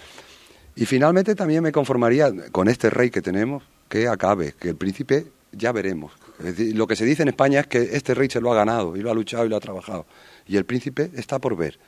y 0.76 0.86
finalmente 0.86 1.34
también 1.34 1.62
me 1.62 1.72
conformaría 1.72 2.30
con 2.52 2.68
este 2.68 2.90
rey 2.90 3.10
que 3.10 3.20
tenemos, 3.22 3.62
que 3.88 4.08
acabe, 4.08 4.54
que 4.58 4.68
el 4.70 4.76
príncipe 4.76 5.26
ya 5.50 5.72
veremos. 5.72 6.12
Es 6.38 6.56
decir, 6.56 6.76
lo 6.76 6.86
que 6.86 6.96
se 6.96 7.04
dice 7.04 7.22
en 7.22 7.28
España 7.28 7.60
es 7.60 7.66
que 7.66 7.90
este 7.92 8.14
rey 8.14 8.28
se 8.30 8.40
lo 8.40 8.52
ha 8.52 8.54
ganado 8.54 8.96
y 8.96 9.00
lo 9.00 9.10
ha 9.10 9.14
luchado 9.14 9.44
y 9.44 9.48
lo 9.48 9.56
ha 9.56 9.60
trabajado. 9.60 10.06
Y 10.46 10.56
el 10.56 10.64
príncipe 10.64 11.10
está 11.14 11.38
por 11.38 11.56
ver. 11.56 11.78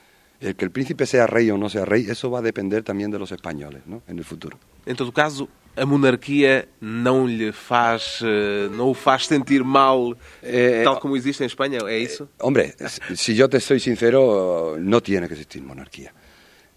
El 0.40 0.54
que 0.56 0.64
el 0.64 0.70
príncipe 0.70 1.06
sea 1.06 1.26
rey 1.26 1.50
o 1.50 1.56
no 1.56 1.68
sea 1.68 1.84
rey, 1.84 2.06
eso 2.08 2.30
va 2.30 2.40
a 2.40 2.42
depender 2.42 2.82
también 2.82 3.10
de 3.10 3.18
los 3.18 3.32
españoles 3.32 3.82
¿no? 3.86 4.02
en 4.08 4.18
el 4.18 4.24
futuro. 4.24 4.58
Em 4.86 4.94
todo 4.94 5.12
caso, 5.12 5.48
a 5.76 5.86
monarquia 5.86 6.68
não 6.80 7.26
lhe 7.26 7.52
faz, 7.52 8.20
eh, 8.22 8.68
não 8.70 8.90
o 8.90 8.94
faz 8.94 9.26
sentir 9.26 9.64
mal, 9.64 10.14
Eh, 10.42 10.82
tal 10.84 11.00
como 11.00 11.16
existe 11.16 11.42
em 11.42 11.46
Espanha, 11.46 11.78
é 11.86 11.98
isso? 11.98 12.28
Hombre, 12.38 12.74
si 13.16 13.34
yo 13.34 13.48
te 13.48 13.58
soy 13.60 13.80
sincero, 13.80 14.76
no 14.78 15.00
tiene 15.00 15.26
que 15.26 15.34
existir 15.34 15.62
monarquía. 15.62 16.12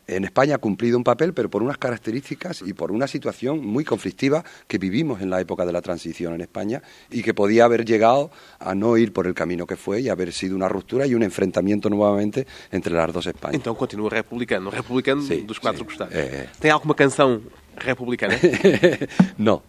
En 0.08 0.24
España 0.24 0.56
ha 0.56 0.58
cumplido 0.58 0.98
un 0.98 1.04
papel, 1.04 1.34
pero 1.34 1.50
por 1.50 1.62
unas 1.62 1.78
características 1.78 2.64
y 2.66 2.74
por 2.74 2.92
una 2.94 3.08
situación 3.08 3.66
muy 3.66 3.84
conflictiva 3.84 4.44
que 4.68 4.78
vivimos 4.78 5.22
en 5.22 5.30
la 5.30 5.42
época 5.42 5.66
de 5.66 5.74
la 5.74 5.82
transición 5.82 6.34
en 6.34 6.42
España 6.42 6.82
y 7.12 7.24
que 7.24 7.34
podía 7.34 7.66
haber 7.66 7.84
llegado 7.84 8.32
a 8.60 8.74
no 8.74 8.98
ir 8.98 9.12
por 9.12 9.28
el 9.28 9.34
camino 9.34 9.68
que 9.68 9.76
fue 9.76 10.00
y 10.00 10.10
haber 10.10 10.32
sido 10.32 10.56
una 10.56 10.70
ruptura 10.70 11.06
y 11.06 11.14
un 11.14 11.24
enfrentamiento 11.24 11.90
nuevamente 11.90 12.48
entre 12.72 12.94
las 12.94 13.12
dos 13.12 13.28
Españas. 13.28 13.60
Então 13.60 13.76
continua 13.76 14.10
republicano, 14.10 14.72
republicano 14.72 15.22
dos 15.22 15.60
quatro 15.60 15.80
sim. 15.80 15.86
costados. 15.86 16.14
É. 16.14 16.48
Tem 16.60 16.72
alguma 16.72 16.96
canção 16.96 17.42
republicana? 17.76 18.36
no, 19.38 19.62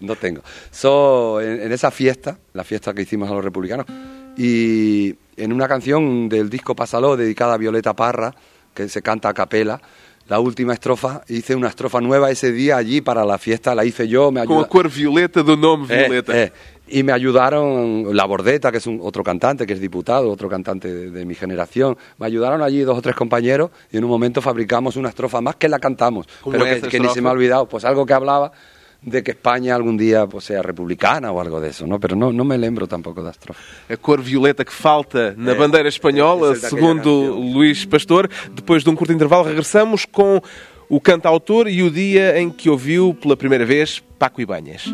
no 0.00 0.16
tengo. 0.16 0.42
So, 0.70 1.40
en, 1.40 1.62
en 1.62 1.72
esa 1.72 1.90
fiesta, 1.90 2.38
la 2.52 2.64
fiesta 2.64 2.92
que 2.92 3.02
hicimos 3.02 3.30
a 3.30 3.34
los 3.34 3.44
republicanos, 3.44 3.86
y 4.36 5.14
en 5.36 5.52
una 5.52 5.68
canción 5.68 6.28
del 6.28 6.50
disco 6.50 6.74
Pásalo, 6.74 7.16
dedicada 7.16 7.54
a 7.54 7.58
Violeta 7.58 7.94
Parra, 7.94 8.34
que 8.74 8.88
se 8.88 9.00
canta 9.02 9.28
a 9.28 9.34
capela, 9.34 9.80
la 10.28 10.40
última 10.40 10.72
estrofa, 10.72 11.22
hice 11.28 11.54
una 11.54 11.68
estrofa 11.68 12.00
nueva 12.00 12.30
ese 12.30 12.50
día 12.50 12.76
allí 12.76 13.00
para 13.00 13.24
la 13.24 13.38
fiesta, 13.38 13.74
la 13.74 13.84
hice 13.84 14.08
yo, 14.08 14.32
me 14.32 14.44
Com 14.46 14.56
a 14.56 14.60
ayuda- 14.60 14.68
cor 14.68 14.88
violeta 14.90 15.42
do 15.42 15.56
nome 15.56 15.86
Eh, 15.90 16.08
Violeta. 16.08 16.32
eh, 16.42 16.52
y 16.88 17.02
me 17.02 17.12
ayudaron 17.12 18.14
La 18.16 18.24
Bordeta, 18.24 18.70
que 18.72 18.78
es 18.78 18.86
un, 18.86 19.00
otro 19.02 19.22
cantante, 19.22 19.66
que 19.66 19.72
es 19.74 19.80
diputado, 19.80 20.30
otro 20.30 20.48
cantante 20.48 20.92
de, 20.92 21.10
de 21.10 21.24
mi 21.24 21.34
generación. 21.34 21.96
Me 22.18 22.26
ayudaron 22.26 22.62
allí 22.62 22.80
dos 22.80 22.98
o 22.98 23.02
tres 23.02 23.14
compañeros 23.16 23.70
y 23.92 23.96
en 23.98 24.04
un 24.04 24.10
momento 24.10 24.40
fabricamos 24.42 24.96
una 24.96 25.08
estrofa 25.10 25.40
más 25.40 25.56
que 25.56 25.68
la 25.68 25.78
cantamos, 25.78 26.26
¿Cómo 26.42 26.52
pero 26.52 26.64
que, 26.64 26.88
que 26.88 27.00
ni 27.00 27.08
se 27.10 27.20
me 27.22 27.28
ha 27.28 27.32
olvidado. 27.32 27.66
Pues 27.68 27.84
algo 27.84 28.04
que 28.06 28.12
hablaba 28.14 28.52
de 29.04 29.22
que 29.22 29.32
España 29.32 29.74
algún 29.74 29.96
día 29.96 30.26
pues, 30.26 30.44
sea 30.44 30.62
republicana 30.62 31.30
o 31.30 31.40
algo 31.40 31.60
de 31.60 31.68
eso, 31.68 31.86
¿no? 31.86 32.00
Pero 32.00 32.16
no, 32.16 32.32
no 32.32 32.44
me 32.44 32.56
lembro 32.56 32.86
tampoco 32.86 33.20
de 33.20 33.26
la 33.26 33.30
estrofa. 33.30 33.60
A 33.88 33.96
cor 33.96 34.22
violeta 34.22 34.64
que 34.64 34.72
falta 34.72 35.34
na 35.36 35.52
É, 35.52 35.54
bandeira 35.54 35.88
espanhola, 35.88 36.52
esse 36.52 36.66
é 36.66 36.70
daquela 36.70 36.80
segundo 36.80 37.26
canção. 37.26 37.52
Luís 37.52 37.84
Pastor. 37.84 38.28
Depois 38.52 38.82
de 38.82 38.90
um 38.90 38.94
curto 38.94 39.12
intervalo, 39.12 39.44
regressamos 39.44 40.04
com 40.04 40.40
o 40.88 41.00
cantautor 41.00 41.68
e 41.68 41.82
o 41.82 41.90
dia 41.90 42.38
em 42.40 42.50
que 42.50 42.70
ouviu 42.70 43.14
pela 43.14 43.36
primeira 43.36 43.64
vez 43.64 44.02
Paco 44.18 44.40
Ibanhas. 44.40 44.84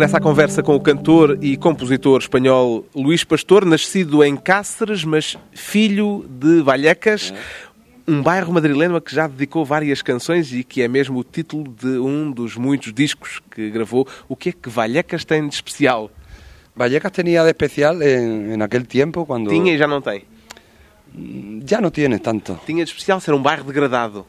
De 0.00 0.04
regresso 0.04 0.16
à 0.16 0.20
conversa 0.20 0.62
com 0.62 0.74
o 0.74 0.80
cantor 0.80 1.36
e 1.42 1.58
compositor 1.58 2.22
espanhol 2.22 2.86
Luís 2.94 3.22
Pastor, 3.22 3.66
nascido 3.66 4.24
em 4.24 4.34
Cáceres, 4.34 5.04
mas 5.04 5.36
filho 5.52 6.24
de 6.26 6.62
Vallecas, 6.62 7.34
um 8.08 8.22
bairro 8.22 8.50
madrileno 8.50 8.96
a 8.96 9.00
que 9.02 9.14
já 9.14 9.26
dedicou 9.26 9.62
várias 9.62 10.00
canções 10.00 10.54
e 10.54 10.64
que 10.64 10.80
é 10.80 10.88
mesmo 10.88 11.18
o 11.18 11.22
título 11.22 11.64
de 11.64 11.98
um 11.98 12.32
dos 12.32 12.56
muitos 12.56 12.94
discos 12.94 13.42
que 13.50 13.68
gravou. 13.68 14.08
O 14.26 14.34
que 14.34 14.48
é 14.48 14.52
que 14.52 14.70
Vallecas 14.70 15.22
tem 15.22 15.46
de 15.46 15.54
especial? 15.54 16.10
Vallecas 16.74 17.12
tenía 17.12 17.42
de 17.42 17.50
especial 17.50 18.00
en, 18.00 18.54
en 18.54 18.62
aquel 18.62 18.86
tiempo 18.86 19.26
cuando... 19.26 19.50
Tinha 19.50 19.74
e 19.74 19.76
já 19.76 19.86
não 19.86 20.00
tem. 20.00 20.24
Ya 21.68 21.78
no 21.78 21.90
tiene 21.90 22.18
tanto. 22.20 22.58
Tinha 22.64 22.86
de 22.86 22.90
especial 22.90 23.20
ser 23.20 23.34
um 23.34 23.42
bairro 23.42 23.64
degradado. 23.64 24.24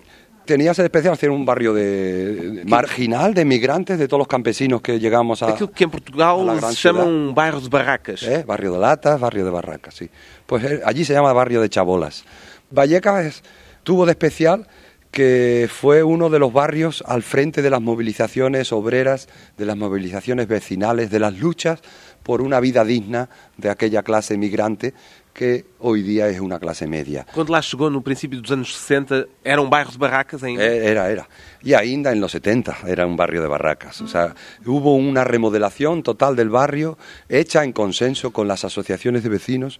Tenía 0.52 0.74
de 0.74 0.84
especial 0.84 1.18
ser 1.18 1.30
un 1.30 1.46
barrio 1.46 1.74
de, 1.74 2.36
de- 2.36 2.66
marginal 2.66 3.34
de 3.34 3.46
migrantes, 3.46 3.98
de 3.98 4.06
todos 4.08 4.20
los 4.20 4.28
campesinos 4.28 4.82
que 4.82 5.00
llegamos 5.00 5.42
a... 5.44 5.48
Aquilo 5.52 5.72
que 5.72 5.86
em 5.86 5.90
Portugal 5.90 6.36
se 6.76 6.90
um 6.92 7.34
bairro 7.34 7.62
de 7.62 7.70
barracas. 7.70 8.22
¿Eh? 8.24 8.44
Barrio 8.46 8.74
de 8.74 8.80
Latas, 8.80 9.18
barrio 9.18 9.46
de 9.46 9.52
Barracas, 9.52 9.96
sí. 9.96 10.10
Pues 10.46 10.62
eh, 10.66 10.82
allí 10.84 11.06
se 11.06 11.14
llama 11.14 11.32
barrio 11.32 11.62
de 11.62 11.70
Chabolas. 11.70 12.26
Vallecas 12.70 13.26
es- 13.26 13.44
tuvo 13.84 14.06
de 14.06 14.12
especial 14.12 14.68
que 15.10 15.70
fue 15.72 16.04
uno 16.04 16.30
de 16.30 16.40
los 16.40 16.52
barrios 16.52 17.02
al 17.08 17.24
frente 17.24 17.62
de 17.62 17.70
las 17.70 17.82
movilizaciones 17.82 18.74
obreras, 18.74 19.30
de 19.58 19.66
las 19.66 19.78
movilizaciones 19.78 20.48
vecinales, 20.50 21.10
de 21.12 21.20
las 21.20 21.38
luchas 21.38 21.80
por 22.24 22.42
una 22.42 22.60
vida 22.60 22.84
digna 22.84 23.30
de 23.56 23.70
aquella 23.70 24.04
clase 24.04 24.38
migrante 24.38 24.94
que 25.34 25.66
hoy 25.80 26.02
día 26.02 26.28
es 26.30 26.40
una 26.40 26.60
clase 26.60 26.88
media. 26.88 27.26
Quando 27.34 27.52
lá 27.54 27.62
chegou 27.62 27.90
no 27.90 28.02
princípio 28.02 28.42
dos 28.42 28.52
anos 28.52 28.76
60, 28.76 29.28
era 29.44 29.62
um 29.62 29.70
bairro 29.70 29.92
de 29.92 29.98
barracas 29.98 30.44
ainda. 30.44 30.64
Eh, 30.64 30.88
Era, 30.92 31.10
era. 31.10 31.28
Y 31.64 31.74
ainda 31.74 32.12
en 32.12 32.20
los 32.20 32.32
70 32.32 32.78
era 32.88 33.06
un 33.06 33.16
barrio 33.16 33.42
de 33.42 33.48
barracas. 33.48 34.02
O 34.02 34.08
sea, 34.08 34.36
hubo 34.66 34.96
una 34.96 35.24
remodelación 35.24 36.04
total 36.04 36.36
del 36.36 36.50
barrio 36.50 36.98
hecha 37.30 37.64
en 37.64 37.72
consenso 37.72 38.32
con 38.32 38.48
las 38.48 38.66
asociaciones 38.66 39.24
de 39.24 39.30
vecinos 39.30 39.80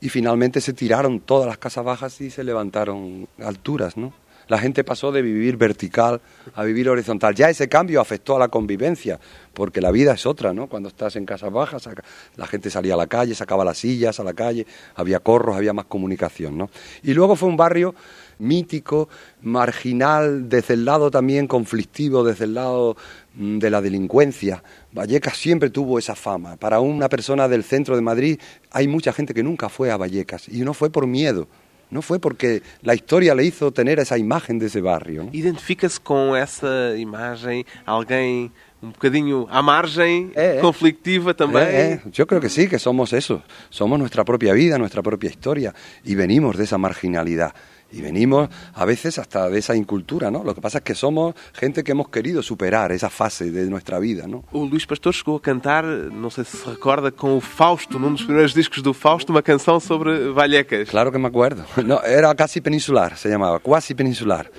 y 0.00 0.08
finalmente 0.08 0.60
se 0.60 0.72
tiraron 0.72 1.20
todas 1.20 1.46
las 1.46 1.58
casas 1.58 1.84
bajas 1.84 2.20
y 2.20 2.30
se 2.30 2.42
levantaron 2.44 3.28
alturas, 3.38 3.96
¿no? 3.96 4.12
La 4.48 4.58
gente 4.58 4.84
pasó 4.84 5.12
de 5.12 5.22
vivir 5.22 5.56
vertical 5.56 6.20
a 6.54 6.64
vivir 6.64 6.88
horizontal. 6.88 7.34
Ya 7.34 7.50
ese 7.50 7.68
cambio 7.68 8.00
afectó 8.00 8.36
a 8.36 8.38
la 8.38 8.48
convivencia, 8.48 9.18
porque 9.54 9.80
la 9.80 9.90
vida 9.90 10.12
es 10.12 10.26
otra, 10.26 10.52
¿no? 10.52 10.68
Cuando 10.68 10.88
estás 10.88 11.16
en 11.16 11.26
casas 11.26 11.52
bajas, 11.52 11.88
la 12.36 12.46
gente 12.46 12.70
salía 12.70 12.94
a 12.94 12.96
la 12.96 13.06
calle, 13.06 13.34
sacaba 13.34 13.64
las 13.64 13.78
sillas 13.78 14.20
a 14.20 14.24
la 14.24 14.34
calle, 14.34 14.66
había 14.94 15.20
corros, 15.20 15.56
había 15.56 15.72
más 15.72 15.86
comunicación, 15.86 16.58
¿no? 16.58 16.70
Y 17.02 17.14
luego 17.14 17.36
fue 17.36 17.48
un 17.48 17.56
barrio 17.56 17.94
mítico, 18.38 19.08
marginal, 19.42 20.48
desde 20.48 20.74
el 20.74 20.84
lado 20.84 21.10
también 21.10 21.46
conflictivo, 21.46 22.24
desde 22.24 22.44
el 22.44 22.54
lado 22.54 22.96
mm, 23.34 23.58
de 23.58 23.70
la 23.70 23.80
delincuencia. 23.80 24.62
Vallecas 24.92 25.36
siempre 25.36 25.70
tuvo 25.70 25.98
esa 25.98 26.14
fama. 26.14 26.56
Para 26.56 26.80
una 26.80 27.08
persona 27.08 27.48
del 27.48 27.64
centro 27.64 27.94
de 27.94 28.02
Madrid 28.02 28.40
hay 28.70 28.88
mucha 28.88 29.12
gente 29.12 29.32
que 29.32 29.42
nunca 29.42 29.68
fue 29.68 29.90
a 29.90 29.96
Vallecas 29.96 30.48
y 30.48 30.62
no 30.62 30.74
fue 30.74 30.90
por 30.90 31.06
miedo. 31.06 31.46
No 31.92 32.00
fue 32.00 32.18
porque 32.18 32.62
la 32.80 32.94
historia 32.94 33.34
le 33.34 33.44
hizo 33.44 33.70
tener 33.70 34.00
esa 34.00 34.16
imagen 34.16 34.58
de 34.58 34.66
ese 34.66 34.80
barrio. 34.80 35.24
¿no? 35.24 35.30
Identifica-se 35.30 36.00
com 36.00 36.34
essa 36.34 36.96
imagem 36.96 37.66
alguém 37.84 38.50
um 38.82 38.90
bocadinho 38.90 39.46
à 39.50 39.62
margem, 39.62 40.32
É, 40.34 40.56
é. 40.56 40.60
conflictiva 40.60 41.34
também? 41.34 41.62
Eh, 41.62 42.00
eh, 42.04 42.10
yo 42.10 42.26
creo 42.26 42.40
que 42.40 42.48
sí, 42.48 42.66
que 42.66 42.78
somos 42.78 43.12
eso. 43.12 43.42
Somos 43.68 43.98
nuestra 43.98 44.24
propia 44.24 44.54
vida, 44.54 44.78
nuestra 44.78 45.02
propia 45.02 45.28
historia. 45.28 45.74
Y 46.02 46.14
venimos 46.14 46.56
de 46.56 46.64
esa 46.64 46.78
marginalidad. 46.78 47.52
Y 47.92 48.00
venimos 48.00 48.48
a 48.74 48.84
veces 48.84 49.18
hasta 49.18 49.48
de 49.50 49.58
esa 49.58 49.76
incultura, 49.76 50.30
¿no? 50.30 50.42
Lo 50.44 50.54
que 50.54 50.60
pasa 50.60 50.78
es 50.78 50.84
que 50.84 50.94
somos 50.94 51.34
gente 51.52 51.84
que 51.84 51.92
hemos 51.92 52.08
querido 52.08 52.42
superar 52.42 52.90
esa 52.92 53.10
fase 53.10 53.50
de 53.50 53.68
nuestra 53.68 53.98
vida, 53.98 54.26
¿no? 54.26 54.44
O 54.52 54.64
Luís 54.64 54.86
Pastor 54.86 55.12
chegou 55.12 55.36
a 55.36 55.40
cantar, 55.42 55.84
não 55.84 56.30
sei 56.30 56.44
se 56.44 56.56
se 56.56 56.68
recorda, 56.68 57.10
com 57.12 57.36
o 57.36 57.40
Fausto, 57.40 57.98
num 57.98 58.12
dos 58.12 58.22
primeiros 58.24 58.54
discos 58.54 58.82
do 58.82 58.94
Fausto, 58.94 59.30
uma 59.30 59.42
canção 59.42 59.78
sobre 59.78 60.30
Vallecas. 60.32 60.88
Claro 60.88 61.12
que 61.12 61.18
me 61.18 61.26
acuerdo. 61.28 61.64
No, 61.84 62.00
era 62.02 62.34
casi 62.34 62.60
peninsular, 62.60 63.16
se 63.18 63.28
llamaba, 63.28 63.58
cuasi 63.58 63.94
peninsular. 63.94 64.50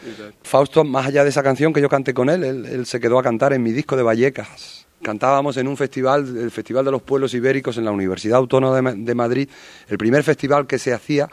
Fausto, 0.43 0.83
más 0.83 1.07
allá 1.07 1.23
de 1.23 1.29
esa 1.29 1.41
canción 1.41 1.73
que 1.73 1.81
yo 1.81 1.89
canté 1.89 2.13
con 2.13 2.29
él, 2.29 2.43
él, 2.43 2.65
él 2.65 2.85
se 2.85 2.99
quedó 2.99 3.17
a 3.17 3.23
cantar 3.23 3.53
en 3.53 3.63
mi 3.63 3.71
disco 3.71 3.95
de 3.95 4.03
Vallecas. 4.03 4.85
Cantábamos 5.01 5.57
en 5.57 5.67
un 5.67 5.75
festival, 5.75 6.37
el 6.37 6.51
Festival 6.51 6.85
de 6.85 6.91
los 6.91 7.01
Pueblos 7.01 7.33
Ibéricos 7.33 7.77
en 7.77 7.85
la 7.85 7.91
Universidad 7.91 8.37
Autónoma 8.37 8.75
de, 8.75 8.81
Ma- 8.81 8.93
de 8.95 9.15
Madrid, 9.15 9.49
el 9.89 9.97
primer 9.97 10.23
festival 10.23 10.65
que 10.67 10.77
se 10.79 10.93
hacía 10.93 11.27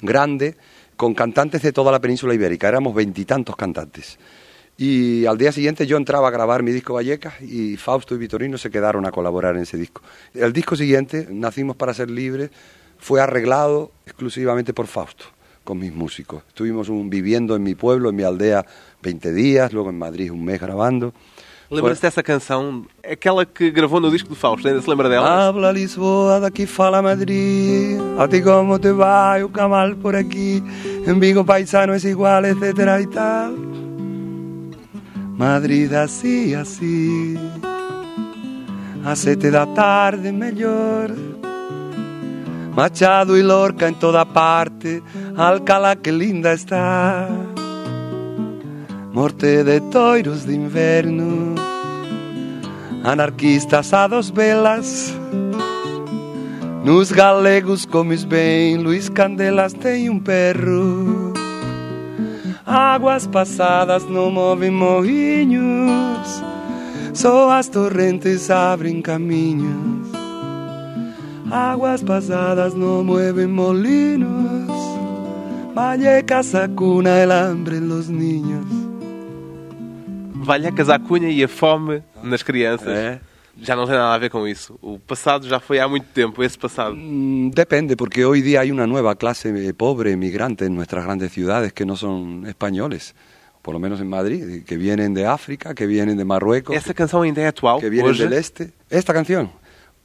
grande 0.00 0.56
con 0.96 1.14
cantantes 1.14 1.62
de 1.62 1.72
toda 1.72 1.92
la 1.92 2.00
península 2.00 2.34
ibérica. 2.34 2.68
Éramos 2.68 2.94
veintitantos 2.94 3.56
cantantes. 3.56 4.18
Y 4.78 5.24
al 5.24 5.38
día 5.38 5.52
siguiente 5.52 5.86
yo 5.86 5.96
entraba 5.96 6.28
a 6.28 6.30
grabar 6.30 6.62
mi 6.62 6.70
disco 6.70 6.94
Vallecas 6.94 7.40
y 7.40 7.76
Fausto 7.76 8.14
y 8.14 8.18
Vitorino 8.18 8.58
se 8.58 8.70
quedaron 8.70 9.06
a 9.06 9.10
colaborar 9.10 9.56
en 9.56 9.62
ese 9.62 9.78
disco. 9.78 10.02
El 10.34 10.52
disco 10.52 10.76
siguiente, 10.76 11.26
Nacimos 11.30 11.76
para 11.76 11.94
ser 11.94 12.10
libres, 12.10 12.50
fue 12.98 13.20
arreglado 13.20 13.90
exclusivamente 14.04 14.74
por 14.74 14.86
Fausto, 14.86 15.24
con 15.64 15.78
mis 15.78 15.94
músicos. 15.94 16.42
Estuvimos 16.48 16.88
viviendo 17.08 17.56
en 17.56 17.62
mi 17.62 17.74
pueblo, 17.74 18.10
en 18.10 18.16
mi 18.16 18.22
aldea, 18.22 18.66
20 19.02 19.32
días, 19.32 19.72
luego 19.72 19.88
en 19.88 19.98
Madrid 19.98 20.30
un 20.30 20.44
mes 20.44 20.60
grabando. 20.60 21.14
Lembra-se 21.68 22.00
dessa 22.00 22.22
canção, 22.22 22.84
aquela 23.04 23.44
que 23.44 23.70
gravou 23.72 24.00
no 24.00 24.08
disco 24.10 24.28
do 24.28 24.36
Fausto, 24.36 24.68
ainda 24.68 24.80
se 24.80 24.88
lembra 24.88 25.08
dela? 25.08 25.48
Habla 25.48 25.72
Lisboa, 25.72 26.38
daqui 26.38 26.64
fala 26.64 27.02
Madrid. 27.02 27.98
A 28.18 28.28
ti 28.28 28.40
como 28.40 28.78
te 28.78 28.92
vai 28.92 29.42
o 29.42 29.48
camal 29.48 29.96
por 29.96 30.14
aquí. 30.14 30.62
En 31.06 31.18
Vigo 31.18 31.44
paisano 31.44 31.92
es 31.92 32.04
igual, 32.04 32.44
etcétera 32.44 33.00
y 33.00 33.06
tal. 33.08 33.56
Madrid 35.36 35.92
así, 35.92 36.54
así. 36.54 37.36
A 39.04 39.16
sete 39.16 39.50
da 39.50 39.66
tarde 39.66 40.32
mellor. 40.32 41.14
Machado 42.76 43.36
y 43.36 43.42
Lorca 43.42 43.88
en 43.88 43.96
toda 43.96 44.24
parte. 44.24 45.02
Alcalá 45.36 45.96
que 45.96 46.12
linda 46.12 46.52
está. 46.52 47.28
Morte 49.16 49.64
de 49.64 49.80
toiros 49.80 50.44
de 50.44 50.54
inverno. 50.54 51.54
Anarquistas 53.02 53.94
a 53.94 54.06
dos 54.06 54.28
velas. 54.28 55.10
Nos 56.84 57.10
galegos 57.12 57.86
comes 57.86 58.24
bem 58.24 58.76
Luís 58.76 59.08
Candelas 59.08 59.72
tem 59.72 60.10
um 60.10 60.20
perro. 60.20 61.32
Águas 62.66 63.26
passadas 63.26 64.04
não 64.04 64.30
movem 64.30 64.70
moinhos 64.70 66.42
Só 67.14 67.52
as 67.52 67.68
torrentes 67.70 68.50
abrem 68.50 69.00
caminhos. 69.00 70.08
Águas 71.50 72.02
passadas 72.02 72.74
não 72.74 73.02
movem 73.02 73.46
molinos. 73.46 74.68
Vallecas 75.74 76.54
acuna 76.54 77.22
el 77.22 77.32
hambre 77.32 77.78
en 77.78 77.88
los 77.88 78.10
niños 78.10 78.75
Vallecas 80.46 80.88
à 80.88 80.98
cunha 80.98 81.28
e 81.28 81.42
a 81.42 81.48
fome 81.48 82.02
nas 82.22 82.42
crianças. 82.42 82.88
É. 82.88 83.20
Já 83.60 83.74
não 83.74 83.86
tem 83.86 83.94
nada 83.94 84.14
a 84.14 84.18
ver 84.18 84.28
com 84.30 84.46
isso. 84.46 84.78
O 84.82 84.98
passado 84.98 85.48
já 85.48 85.58
foi 85.58 85.78
há 85.80 85.88
muito 85.88 86.06
tempo, 86.12 86.42
esse 86.44 86.58
passado. 86.58 86.94
Mm, 86.94 87.50
Depende, 87.54 87.96
porque 87.96 88.24
hoy 88.24 88.42
día 88.42 88.60
hay 88.60 88.70
una 88.70 88.86
nueva 88.86 89.14
clase 89.16 89.50
pobre, 89.74 90.14
migrante 90.16 90.66
en 90.66 90.74
nuestras 90.74 91.04
grandes 91.04 91.32
ciudades 91.32 91.72
que 91.72 91.86
no 91.86 91.96
son 91.96 92.46
españoles, 92.46 93.14
por 93.62 93.72
lo 93.72 93.80
menos 93.80 93.98
en 94.00 94.08
Madrid, 94.08 94.62
que 94.64 94.76
vienen 94.76 95.14
de 95.14 95.24
África, 95.26 95.74
que 95.74 95.86
vienen 95.86 96.18
de 96.18 96.24
Marruecos, 96.26 96.76
Essa 96.76 96.92
canção 96.94 97.22
ainda 97.22 97.40
é 97.40 97.46
atual 97.46 97.80
que 97.80 97.88
vienen 97.88 98.10
hoje? 98.12 98.24
del 98.28 98.34
este. 98.34 98.72
Esta 98.90 99.14
canción, 99.14 99.50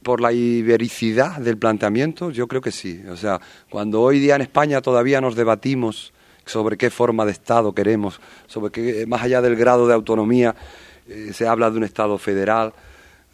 por 0.02 0.20
la 0.22 0.32
ibericidad 0.32 1.38
del 1.38 1.58
planteamiento, 1.58 2.30
yo 2.30 2.48
creo 2.48 2.62
que 2.62 2.72
sí. 2.72 3.02
O 3.10 3.16
sea, 3.16 3.38
cuando 3.70 4.00
hoy 4.00 4.18
día 4.18 4.34
en 4.36 4.40
España 4.42 4.80
todavía 4.80 5.20
nos 5.20 5.36
debatimos 5.36 6.11
sobre 6.44 6.76
qué 6.76 6.90
forma 6.90 7.24
de 7.24 7.32
Estado 7.32 7.72
queremos, 7.74 8.20
sobre 8.46 8.70
qué, 8.72 9.06
más 9.06 9.22
allá 9.22 9.40
del 9.40 9.56
grado 9.56 9.86
de 9.86 9.94
autonomía, 9.94 10.54
eh, 11.08 11.30
se 11.32 11.46
habla 11.46 11.70
de 11.70 11.78
un 11.78 11.84
Estado 11.84 12.18
federal, 12.18 12.72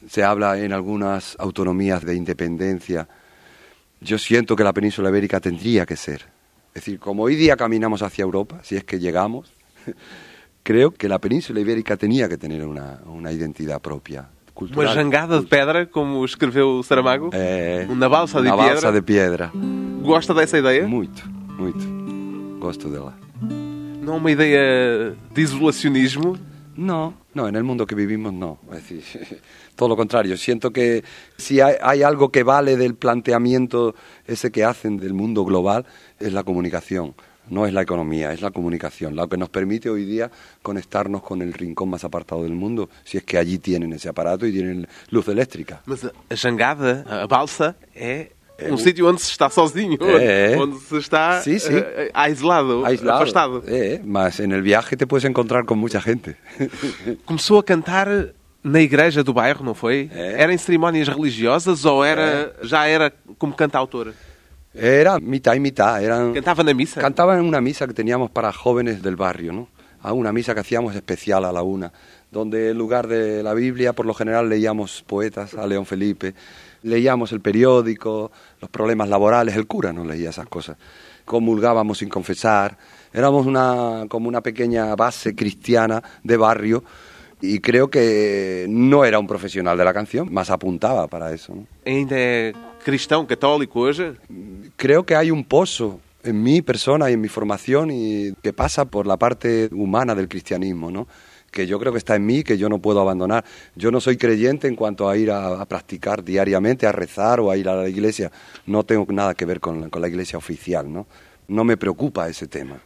se 0.08 0.22
habla 0.24 0.58
en 0.58 0.72
algunas 0.72 1.36
autonomías 1.38 2.04
de 2.04 2.14
independencia. 2.14 3.08
Yo 4.00 4.18
siento 4.18 4.54
que 4.56 4.62
la 4.64 4.72
península 4.72 5.08
ibérica 5.08 5.40
tendría 5.40 5.84
que 5.86 5.96
ser. 5.96 6.26
Es 6.74 6.84
decir, 6.84 6.98
como 7.00 7.24
hoy 7.24 7.34
día 7.34 7.56
caminamos 7.56 8.02
hacia 8.02 8.22
Europa, 8.22 8.60
si 8.62 8.76
es 8.76 8.84
que 8.84 8.98
llegamos, 9.00 9.52
creo 10.62 10.92
que 10.92 11.08
la 11.08 11.18
península 11.18 11.60
ibérica 11.60 11.96
tenía 11.96 12.28
que 12.28 12.36
tener 12.38 12.64
una, 12.64 13.00
una 13.06 13.32
identidad 13.32 13.80
propia. 13.80 14.20
Uma 14.20 14.54
Cultural. 14.54 14.94
jangada 14.94 15.40
de 15.40 15.46
pedra, 15.46 15.86
como 15.86 16.24
escreveu 16.24 16.80
o 16.80 16.82
Saramago? 16.82 17.30
Eh, 17.32 17.86
Uma 17.88 18.08
balsa 18.08 18.40
de 18.42 18.48
una 18.48 18.56
pedra? 18.56 18.72
balsa 18.74 18.92
de 18.92 19.02
piedra. 19.02 19.50
Gosta 20.02 20.34
dessa 20.34 20.58
ideia? 20.58 20.86
Muito, 20.86 21.22
muito. 21.56 21.97
Gosto 22.58 22.88
dela. 22.88 23.14
Não 24.02 24.14
é 24.14 24.16
uma 24.16 24.30
ideia 24.30 25.14
de 25.32 25.42
isolacionismo? 25.42 26.36
No, 26.76 27.14
no, 27.34 27.48
en 27.48 27.56
el 27.56 27.64
mundo 27.64 27.86
que 27.86 27.94
vivimos 27.94 28.32
no. 28.32 28.58
Es 28.72 28.88
decir, 28.88 29.02
todo 29.76 29.88
lo 29.88 29.96
contrario. 29.96 30.36
Siento 30.36 30.70
que 30.72 31.04
si 31.36 31.60
hay, 31.60 31.76
hay 31.80 32.02
algo 32.02 32.30
que 32.30 32.42
vale 32.42 32.76
del 32.76 32.94
planteamiento 32.94 33.94
ese 34.26 34.50
que 34.50 34.64
hacen 34.64 34.96
del 34.96 35.12
mundo 35.12 35.44
global, 35.44 35.86
es 36.18 36.32
la 36.32 36.42
comunicación. 36.44 37.14
No 37.50 37.66
es 37.66 37.72
la 37.72 37.82
economía, 37.82 38.32
es 38.32 38.42
la 38.42 38.50
comunicación, 38.50 39.16
lo 39.16 39.26
que 39.26 39.38
nos 39.38 39.48
permite 39.48 39.88
hoy 39.88 40.04
día 40.04 40.30
conectarnos 40.62 41.22
con 41.22 41.40
el 41.40 41.54
rincón 41.54 41.88
más 41.88 42.04
apartado 42.04 42.42
del 42.42 42.52
mundo, 42.52 42.90
si 43.04 43.16
es 43.16 43.24
que 43.24 43.38
allí 43.38 43.58
tienen 43.58 43.92
ese 43.94 44.10
aparato 44.10 44.46
y 44.46 44.52
tienen 44.52 44.86
luz 45.10 45.28
eléctrica. 45.28 45.80
Mas 45.86 46.04
a 46.04 46.12
a 46.28 46.36
jangada, 46.36 47.04
a 47.08 47.26
balsa, 47.26 47.74
é 47.94 48.32
um 48.70 48.76
sítio 48.76 49.06
onde 49.08 49.20
se 49.20 49.30
está 49.30 49.48
sozinho, 49.50 49.98
É. 50.20 50.56
onde 50.58 50.78
se 50.80 50.96
está 50.98 51.40
sim. 51.40 51.56
eh, 51.70 52.10
eh, 52.14 52.30
isolado, 52.30 52.84
Aislado. 52.84 53.16
afastado. 53.22 53.62
Más 54.04 54.40
en 54.40 54.52
el 54.52 54.62
viaje 54.62 54.96
te 54.96 55.06
puedes 55.06 55.24
encontrar 55.24 55.64
con 55.64 55.78
mucha 55.78 56.00
gente. 56.00 56.36
Começou 57.24 57.58
a 57.58 57.62
cantar 57.64 58.08
na 58.64 58.80
igreja 58.80 59.22
do 59.22 59.32
bairro, 59.32 59.64
não 59.64 59.74
foi? 59.74 60.10
É. 60.12 60.42
Era 60.42 60.52
em 60.52 60.58
cerimónias 60.58 61.08
religiosas 61.08 61.84
ou 61.84 62.04
era 62.04 62.52
já 62.62 62.86
era 62.86 63.12
como 63.38 63.54
cantautor? 63.54 64.12
Era 64.74 65.18
mitad 65.18 65.54
y 65.54 65.60
mitad, 65.60 66.02
eran... 66.02 66.32
Cantava 66.34 66.62
na 66.62 66.74
missa? 66.74 67.00
Cantaba 67.00 67.36
en 67.38 67.44
una 67.44 67.60
misa 67.60 67.86
que 67.86 67.94
teníamos 67.94 68.30
para 68.30 68.52
jóvenes 68.52 69.02
del 69.02 69.16
barrio, 69.16 69.52
¿no? 69.52 69.68
A 70.02 70.12
una 70.12 70.32
misa 70.32 70.54
que 70.54 70.60
hacíamos 70.60 70.94
especial 70.94 71.44
a 71.44 71.50
la 71.52 71.62
una, 71.62 71.92
donde 72.30 72.70
en 72.70 72.78
lugar 72.78 73.08
de 73.08 73.42
la 73.42 73.54
Biblia, 73.54 73.92
por 73.92 74.06
lo 74.06 74.14
general 74.14 74.48
leíamos 74.48 75.02
poetas, 75.04 75.54
a 75.54 75.66
León 75.66 75.86
Felipe, 75.86 76.34
leíamos 76.82 77.32
el 77.32 77.40
periódico, 77.40 78.30
los 78.60 78.70
problemas 78.70 79.08
laborales, 79.08 79.56
el 79.56 79.66
cura 79.66 79.92
no 79.92 80.04
leía 80.04 80.30
esas 80.30 80.48
cosas. 80.48 80.76
Comulgábamos 81.24 81.98
sin 81.98 82.08
confesar, 82.08 82.78
éramos 83.12 83.46
una, 83.46 84.06
como 84.08 84.28
una 84.28 84.40
pequeña 84.40 84.94
base 84.96 85.34
cristiana 85.34 86.02
de 86.22 86.36
barrio 86.36 86.84
y 87.40 87.60
creo 87.60 87.88
que 87.88 88.66
no 88.68 89.04
era 89.04 89.18
un 89.18 89.26
profesional 89.26 89.76
de 89.78 89.84
la 89.84 89.92
canción, 89.92 90.32
más 90.32 90.50
apuntaba 90.50 91.06
para 91.06 91.32
eso, 91.32 91.54
¿no? 91.54 91.66
Ainda 91.86 92.16
cristão, 92.84 93.26
católico 93.26 93.80
hoje? 93.80 94.14
creo 94.76 95.04
que 95.04 95.14
hay 95.14 95.30
un 95.30 95.44
pozo 95.44 96.00
en 96.24 96.42
mi 96.42 96.62
persona 96.62 97.10
y 97.10 97.14
en 97.14 97.20
mi 97.20 97.28
formación 97.28 97.90
y 97.90 98.32
que 98.42 98.52
pasa 98.52 98.86
por 98.86 99.06
la 99.06 99.16
parte 99.16 99.68
humana 99.72 100.14
del 100.14 100.28
cristianismo, 100.28 100.90
¿no? 100.90 101.06
Que 101.50 101.66
yo 101.66 101.78
creo 101.78 101.92
que 101.92 101.98
está 101.98 102.14
en 102.16 102.26
mí, 102.26 102.42
que 102.44 102.58
yo 102.58 102.68
no 102.68 102.78
puedo 102.78 103.00
abandonar. 103.00 103.44
Yo 103.74 103.90
no 103.90 104.00
soy 104.00 104.16
creyente 104.16 104.68
en 104.68 104.76
cuanto 104.76 105.08
a 105.08 105.16
ir 105.16 105.30
a, 105.30 105.60
a 105.60 105.66
practicar 105.66 106.22
diariamente, 106.22 106.86
a 106.86 106.92
rezar 106.92 107.40
o 107.40 107.50
a 107.50 107.56
ir 107.56 107.68
a 107.68 107.74
la 107.74 107.88
iglesia. 107.88 108.30
No 108.66 108.84
tengo 108.84 109.06
nada 109.12 109.34
que 109.34 109.44
ver 109.46 109.58
con, 109.60 109.80
la- 109.80 109.88
con 109.88 110.02
la 110.02 110.08
iglesia 110.08 110.36
oficial, 110.38 110.92
¿no? 110.92 111.06
No 111.48 111.64
me 111.64 111.76
preocupa 111.76 112.28
ese 112.28 112.46
tema. 112.46 112.78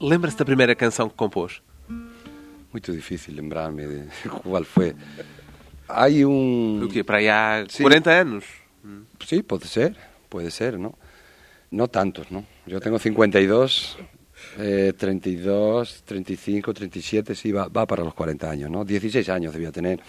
Lembra-se 0.00 0.36
da 0.36 0.44
primeira 0.44 0.74
canção 0.74 1.08
que 1.08 1.16
compôs? 1.16 1.62
Muy 2.72 2.80
difícil 2.80 3.34
lembrarme 3.36 3.86
de 3.86 4.08
cuál 4.44 4.64
fue. 4.64 4.94
Hay 5.88 6.24
un... 6.24 6.82
O 6.84 6.88
quê? 6.88 7.04
Para 7.04 7.18
aí 7.18 7.28
há 7.28 7.64
Sí. 7.68 7.82
40 7.82 8.10
anos? 8.20 8.44
Sí, 9.24 9.42
puede 9.42 9.66
ser, 9.66 9.96
puede 10.28 10.50
ser, 10.50 10.78
¿no? 10.78 10.98
No 11.70 11.88
tantos, 11.88 12.30
¿no? 12.30 12.44
Yo 12.66 12.80
tengo 12.80 12.98
52, 12.98 13.96
Eh, 14.58 14.94
32, 14.96 16.02
35, 16.04 16.72
37, 16.72 17.34
sí, 17.34 17.52
va, 17.52 17.68
va 17.68 17.86
para 17.86 18.02
los 18.02 18.14
40 18.14 18.50
años, 18.50 18.70
¿no? 18.70 18.84
16 18.84 19.28
años 19.28 19.52
debía 19.52 19.70
tener. 19.70 20.00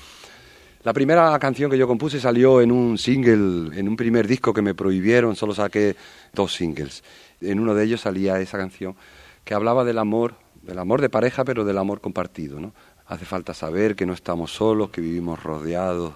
La 0.83 0.93
primera 0.93 1.37
canción 1.37 1.69
que 1.69 1.77
yo 1.77 1.85
compuse 1.85 2.19
salió 2.19 2.61
en 2.61 2.71
un 2.71 2.97
single, 2.97 3.77
en 3.77 3.89
un 3.89 3.97
primer 3.97 4.25
disco 4.25 4.53
que 4.53 4.61
me 4.61 4.73
prohibieron, 4.73 5.35
solo 5.35 5.53
saqué 5.53 5.97
dos 6.33 6.53
singles. 6.53 7.03
En 7.41 7.59
uno 7.59 7.75
de 7.75 7.83
ellos 7.83 8.01
salía 8.01 8.39
esa 8.39 8.57
canción 8.57 8.95
que 9.43 9.53
hablaba 9.53 9.83
del 9.83 9.97
amor, 9.97 10.35
del 10.61 10.79
amor 10.79 11.01
de 11.01 11.09
pareja, 11.09 11.43
pero 11.43 11.65
del 11.65 11.77
amor 11.77 11.99
compartido, 11.99 12.59
¿no? 12.61 12.73
Hace 13.05 13.25
falta 13.25 13.53
saber 13.53 13.95
que 13.95 14.05
no 14.05 14.13
estamos 14.13 14.51
solos, 14.51 14.89
que 14.91 15.01
vivimos 15.01 15.43
rodeados 15.43 16.15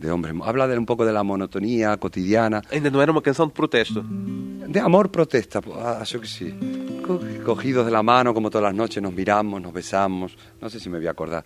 de 0.00 0.10
hombres. 0.10 0.34
Habla 0.42 0.66
de 0.66 0.78
un 0.78 0.86
poco 0.86 1.04
de 1.04 1.12
la 1.12 1.22
monotonía 1.22 1.96
cotidiana. 1.98 2.62
Ainda 2.72 2.90
não 2.90 3.00
era 3.02 3.12
uma 3.12 3.20
canção 3.22 3.46
de 3.46 3.52
protesto. 3.52 4.02
De 4.02 4.78
amor 4.80 5.08
protesta, 5.10 5.60
yo 6.04 6.20
que 6.20 6.26
sí. 6.28 6.54
Co- 7.06 7.20
Cogidos 7.44 7.84
de 7.84 7.90
la 7.92 8.02
mano, 8.02 8.32
como 8.32 8.48
todas 8.50 8.64
las 8.70 8.74
noches, 8.74 9.02
nos 9.02 9.12
miramos, 9.12 9.60
nos 9.60 9.72
besamos. 9.72 10.36
No 10.60 10.70
sé 10.70 10.80
si 10.80 10.88
me 10.88 10.98
voy 10.98 11.06
a 11.08 11.10
acordar. 11.10 11.44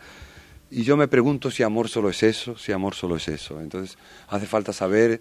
Y 0.70 0.82
yo 0.82 0.96
me 0.96 1.08
pregunto 1.08 1.50
si 1.50 1.62
amor 1.62 1.88
solo 1.88 2.08
es 2.10 2.22
eso, 2.22 2.56
si 2.56 2.72
amor 2.72 2.94
solo 2.94 3.16
es 3.16 3.28
eso. 3.28 3.60
Entonces 3.60 3.96
hace 4.28 4.46
falta 4.46 4.72
saber 4.72 5.20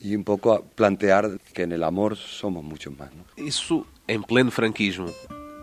y 0.00 0.14
un 0.16 0.24
poco 0.24 0.64
plantear 0.74 1.38
que 1.52 1.62
en 1.62 1.72
el 1.72 1.82
amor 1.84 2.16
somos 2.16 2.64
muchos 2.64 2.96
más. 2.98 3.10
¿no? 3.14 3.24
Isso 3.36 3.86
em 4.08 4.22
pleno 4.22 4.50
franquismo. 4.50 5.06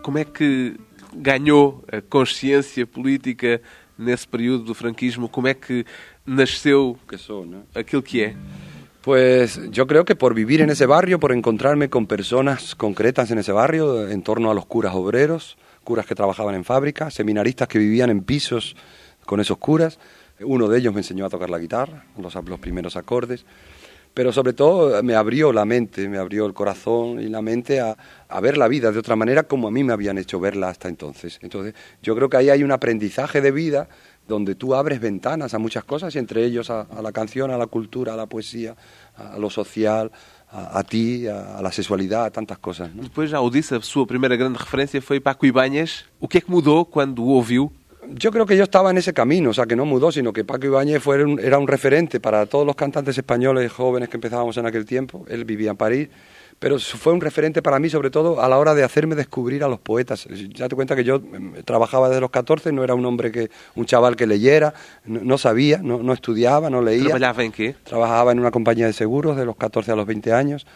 Como 0.02 0.18
é 0.18 0.24
que 0.24 0.76
ganhou 1.14 1.84
a 1.92 2.00
consciência 2.00 2.86
política 2.86 3.60
nesse 3.98 4.26
período 4.28 4.64
do 4.64 4.74
franquismo? 4.74 5.28
Como 5.28 5.48
é 5.48 5.54
que 5.54 5.84
nasceu 6.28 6.98
Que 7.08 7.18
son, 7.18 7.50
¿no? 7.50 7.66
aquilo 7.74 8.02
que 8.02 8.24
é? 8.24 8.36
Pues 9.00 9.60
yo 9.70 9.86
creo 9.86 10.04
que 10.04 10.16
por 10.16 10.34
vivir 10.34 10.60
en 10.60 10.68
ese 10.68 10.84
barrio, 10.84 11.18
por 11.18 11.32
encontrarme 11.32 11.88
con 11.88 12.06
personas 12.06 12.74
concretas 12.74 13.30
en 13.30 13.38
ese 13.38 13.52
barrio, 13.52 14.06
en 14.08 14.22
torno 14.22 14.50
a 14.50 14.54
los 14.54 14.66
curas 14.66 14.94
obreros, 14.94 15.56
curas 15.82 16.04
que 16.04 16.14
trabajaban 16.14 16.54
en 16.54 16.64
fábricas, 16.64 17.14
seminaristas 17.14 17.68
que 17.68 17.78
vivían 17.78 18.10
en 18.10 18.22
pisos 18.22 18.76
con 19.24 19.40
esos 19.40 19.56
curas. 19.56 19.98
Uno 20.40 20.68
de 20.68 20.78
ellos 20.78 20.92
me 20.92 21.00
enseñó 21.00 21.24
a 21.24 21.30
tocar 21.30 21.48
la 21.48 21.58
guitarra, 21.58 22.04
los, 22.18 22.34
los 22.34 22.60
primeros 22.60 22.96
acordes. 22.96 23.46
Pero 24.12 24.32
sobre 24.32 24.52
todo 24.52 25.02
me 25.02 25.14
abrió 25.14 25.52
la 25.52 25.64
mente, 25.64 26.08
me 26.08 26.18
abrió 26.18 26.44
el 26.44 26.52
corazón 26.52 27.20
y 27.20 27.28
la 27.28 27.40
mente 27.40 27.80
a, 27.80 27.96
a 28.28 28.40
ver 28.40 28.58
la 28.58 28.68
vida 28.68 28.90
de 28.90 28.98
otra 28.98 29.16
manera 29.16 29.44
como 29.44 29.68
a 29.68 29.70
mí 29.70 29.84
me 29.84 29.92
habían 29.92 30.18
hecho 30.18 30.40
verla 30.40 30.68
hasta 30.68 30.88
entonces. 30.88 31.38
Entonces 31.40 31.74
yo 32.02 32.16
creo 32.16 32.28
que 32.28 32.36
ahí 32.36 32.50
hay 32.50 32.64
un 32.64 32.72
aprendizaje 32.72 33.40
de 33.40 33.52
vida 33.52 33.88
donde 34.28 34.54
tú 34.54 34.74
abres 34.74 35.00
ventanas 35.00 35.54
a 35.54 35.58
muchas 35.58 35.84
cosas 35.84 36.14
y 36.14 36.18
entre 36.18 36.44
ellos 36.44 36.68
a, 36.70 36.82
a 36.82 37.02
la 37.02 37.10
canción, 37.12 37.50
a 37.50 37.56
la 37.58 37.66
cultura, 37.66 38.12
a 38.12 38.16
la 38.16 38.26
poesía, 38.26 38.76
a, 39.16 39.32
a 39.34 39.38
lo 39.38 39.48
social, 39.50 40.12
a, 40.52 40.78
a 40.78 40.82
ti, 40.84 41.26
a, 41.26 41.60
la 41.62 41.72
sexualidad, 41.72 42.26
a 42.26 42.30
tantas 42.30 42.58
cosas. 42.58 42.94
¿no? 42.94 43.02
Depois 43.02 43.30
já 43.30 43.40
o 43.40 43.50
disse, 43.50 43.74
a 43.74 43.80
sua 43.80 44.06
primeira 44.06 44.36
grande 44.36 44.58
referência 44.58 45.00
foi 45.02 45.18
Paco 45.20 45.46
Ibanhas. 45.46 46.04
O 46.20 46.28
que 46.28 46.38
é 46.38 46.40
que 46.40 46.50
mudou 46.50 46.84
quando 46.84 47.24
o 47.24 47.30
ouviu? 47.34 47.72
Yo 48.10 48.30
creo 48.30 48.46
que 48.46 48.56
yo 48.56 48.62
estaba 48.64 48.90
en 48.90 48.96
ese 48.96 49.12
camino, 49.12 49.50
o 49.50 49.52
sea, 49.52 49.66
que 49.66 49.76
no 49.76 49.84
mudó, 49.84 50.10
sino 50.10 50.32
que 50.32 50.42
Paco 50.42 50.64
Ibáñez 50.64 51.02
fue 51.02 51.22
un- 51.22 51.38
era 51.38 51.58
un 51.58 51.68
referente 51.68 52.20
para 52.20 52.46
todos 52.46 52.64
los 52.64 52.74
cantantes 52.74 53.18
españoles 53.18 53.70
jóvenes 53.70 54.08
que 54.08 54.16
empezábamos 54.16 54.56
en 54.56 54.64
aquel 54.64 54.86
tiempo. 54.86 55.26
Él 55.28 55.44
vivía 55.44 55.70
en 55.72 55.76
París, 55.76 56.08
pero 56.58 56.78
fue 56.78 57.12
un 57.12 57.20
referente 57.20 57.62
para 57.62 57.78
mí, 57.78 57.88
sobre 57.88 58.10
todo 58.10 58.40
a 58.40 58.48
la 58.48 58.58
hora 58.58 58.74
de 58.74 58.82
hacerme 58.82 59.14
descubrir 59.14 59.62
a 59.62 59.68
los 59.68 59.78
poetas. 59.78 60.26
Ya 60.50 60.68
te 60.68 60.74
cuenta 60.74 60.96
que 60.96 61.04
yo 61.04 61.20
mm, 61.20 61.62
trabajaba 61.64 62.08
desde 62.08 62.20
los 62.20 62.30
14, 62.30 62.72
no 62.72 62.82
era 62.82 62.94
un 62.94 63.04
hombre 63.06 63.30
que, 63.30 63.50
un 63.76 63.86
chaval 63.86 64.16
que 64.16 64.26
leyera, 64.26 64.74
no, 65.04 65.20
no 65.22 65.38
sabía, 65.38 65.78
no, 65.78 66.02
no 66.02 66.12
estudiaba, 66.12 66.68
no 66.70 66.82
leía. 66.82 67.04
Trabalhava 67.04 67.44
em 67.44 67.52
quê? 67.52 67.74
Trabajaba 67.84 68.32
en 68.32 68.40
una 68.40 68.50
compañía 68.50 68.86
de 68.86 68.92
seguros 68.92 69.36
de 69.36 69.44
los 69.44 69.56
14 69.56 69.92
a 69.92 69.96
los 69.96 70.06
20 70.06 70.32
años. 70.32 70.66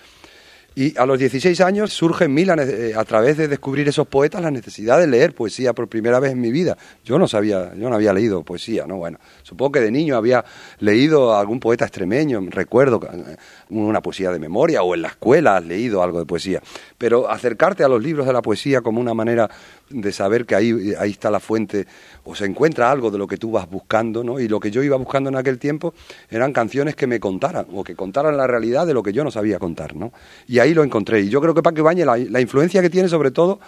Y 0.74 0.96
a 0.98 1.04
los 1.04 1.18
16 1.18 1.60
años 1.60 1.92
surge 1.92 2.24
en 2.24 2.34
mí, 2.34 2.44
la 2.44 2.54
eh, 2.54 2.94
a 2.96 3.04
través 3.04 3.36
de 3.36 3.46
descubrir 3.46 3.86
esos 3.88 4.06
poetas, 4.06 4.40
la 4.40 4.50
necesidad 4.50 4.98
de 4.98 5.06
leer 5.06 5.34
poesía 5.34 5.74
por 5.74 5.88
primera 5.88 6.18
vez 6.18 6.32
en 6.32 6.40
mi 6.40 6.50
vida. 6.50 6.78
Yo 7.04 7.18
no 7.18 7.28
sabía, 7.28 7.74
yo 7.74 7.90
no 7.90 7.94
había 7.94 8.12
leído 8.12 8.42
poesía, 8.42 8.86
¿no? 8.86 8.96
Bueno, 8.96 9.18
supongo 9.42 9.72
que 9.72 9.80
de 9.80 9.90
niño 9.90 10.16
había 10.16 10.44
leído 10.78 11.34
a 11.34 11.40
algún 11.40 11.60
poeta 11.60 11.84
extremeño, 11.84 12.40
recuerdo 12.48 13.00
eh, 13.04 13.36
una 13.68 14.00
poesía 14.00 14.30
de 14.30 14.38
memoria, 14.38 14.82
o 14.82 14.94
en 14.94 15.02
la 15.02 15.08
escuela 15.08 15.58
has 15.58 15.64
leído 15.64 16.02
algo 16.02 16.18
de 16.18 16.26
poesía. 16.26 16.62
Pero 16.96 17.30
acercarte 17.30 17.84
a 17.84 17.88
los 17.88 18.02
libros 18.02 18.26
de 18.26 18.32
la 18.32 18.40
poesía 18.40 18.80
como 18.80 19.00
una 19.00 19.12
manera 19.12 19.50
de 19.92 20.12
saber 20.12 20.46
que 20.46 20.54
ahí, 20.54 20.94
ahí 20.98 21.10
está 21.10 21.30
la 21.30 21.40
fuente, 21.40 21.86
o 22.24 22.34
se 22.34 22.44
encuentra 22.44 22.90
algo 22.90 23.10
de 23.10 23.18
lo 23.18 23.26
que 23.26 23.36
tú 23.36 23.50
vas 23.52 23.68
buscando, 23.68 24.24
¿no? 24.24 24.40
Y 24.40 24.48
lo 24.48 24.60
que 24.60 24.70
yo 24.70 24.82
iba 24.82 24.96
buscando 24.96 25.30
en 25.30 25.36
aquel 25.36 25.58
tiempo 25.58 25.94
eran 26.30 26.52
canciones 26.52 26.96
que 26.96 27.06
me 27.06 27.20
contaran, 27.20 27.66
o 27.72 27.84
que 27.84 27.94
contaran 27.94 28.36
la 28.36 28.46
realidad 28.46 28.86
de 28.86 28.94
lo 28.94 29.02
que 29.02 29.12
yo 29.12 29.24
no 29.24 29.30
sabía 29.30 29.58
contar, 29.58 29.94
¿no? 29.94 30.12
Y 30.48 30.58
ahí 30.58 30.74
lo 30.74 30.82
encontré. 30.82 31.20
Y 31.20 31.28
yo 31.28 31.40
creo 31.40 31.54
que 31.54 31.62
Paco 31.62 31.78
Ibáñez, 31.78 32.06
la, 32.06 32.16
la 32.16 32.40
influencia 32.40 32.82
que 32.82 32.90
tiene 32.90 33.08
sobre 33.08 33.30
todo 33.30 33.60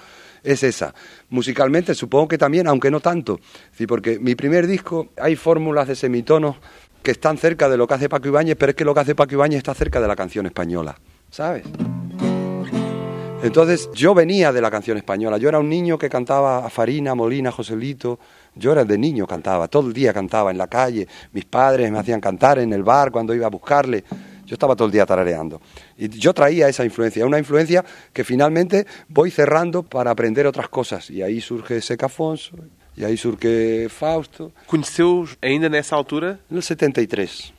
es 0.43 0.63
esa. 0.63 0.95
Musicalmente 1.31 1.95
supongo 1.95 2.29
que 2.29 2.39
también, 2.39 2.69
aunque 2.69 2.91
no 2.91 3.01
tanto. 3.01 3.41
Sí, 3.73 3.87
porque 3.87 4.19
mi 4.19 4.35
primer 4.35 4.67
disco 4.67 5.09
hay 5.17 5.37
fórmulas 5.37 5.89
de 5.89 5.97
semitonos 5.97 6.57
que 7.03 7.11
están 7.11 7.37
cerca 7.39 7.69
de 7.69 7.77
lo 7.77 7.87
que 7.87 7.95
hace 7.95 8.09
Paco 8.09 8.29
Ibáñez, 8.29 8.57
pero 8.59 8.71
es 8.71 8.77
que 8.77 8.85
lo 8.85 8.95
que 8.95 9.01
hace 9.01 9.15
Paco 9.15 9.35
Ibáñez 9.35 9.59
está 9.59 9.75
cerca 9.75 10.01
de 10.01 10.09
la 10.09 10.17
canción 10.17 10.47
española, 10.47 10.97
¿sabes? 11.31 11.65
Entonces 13.45 13.91
yo 13.93 14.15
venía 14.15 14.53
de 14.53 14.61
la 14.63 14.71
canción 14.71 14.97
española, 14.97 15.37
yo 15.37 15.51
era 15.51 15.59
un 15.59 15.69
niño 15.69 15.99
que 15.99 16.09
cantaba 16.09 16.65
a 16.65 16.71
Farina, 16.71 17.15
Molina, 17.15 17.53
Joselito, 17.53 18.19
yo 18.55 18.73
era 18.73 18.87
de 18.87 18.97
niño 18.97 19.27
cantaba, 19.27 19.69
todo 19.69 19.89
el 19.89 19.93
día 19.93 20.15
cantaba 20.15 20.51
en 20.51 20.57
la 20.57 20.67
calle, 20.67 21.07
mis 21.31 21.45
padres 21.45 21.93
me 21.93 21.99
hacían 21.99 22.23
cantar 22.23 22.59
en 22.59 22.73
el 22.73 22.83
bar 22.83 23.11
cuando 23.11 23.35
iba 23.35 23.47
a 23.47 23.51
buscarle, 23.51 24.03
yo 24.47 24.55
estaba 24.55 24.75
todo 24.75 24.87
el 24.87 24.93
día 24.93 25.05
tarareando. 25.05 25.61
Y 25.99 26.09
yo 26.09 26.33
traía 26.33 26.69
esa 26.69 26.87
influencia, 26.87 27.27
una 27.27 27.39
influencia 27.39 27.85
que 28.15 28.25
finalmente 28.25 28.87
voy 29.09 29.31
cerrando 29.31 29.83
para 29.83 30.11
aprender 30.11 30.47
otras 30.47 30.71
cosas, 30.71 31.11
y 31.11 31.21
ahí 31.21 31.43
surge 31.43 31.83
Seca 31.83 32.07
Afonso, 32.07 32.57
y 32.97 33.05
ahí 33.05 33.19
surge 33.19 33.89
Fausto, 33.91 34.53
Conheceu 34.67 35.29
ainda 35.43 35.69
nessa 35.69 35.97
altura? 35.97 36.39
en 36.51 36.57
el 36.57 36.63
73. 36.63 37.54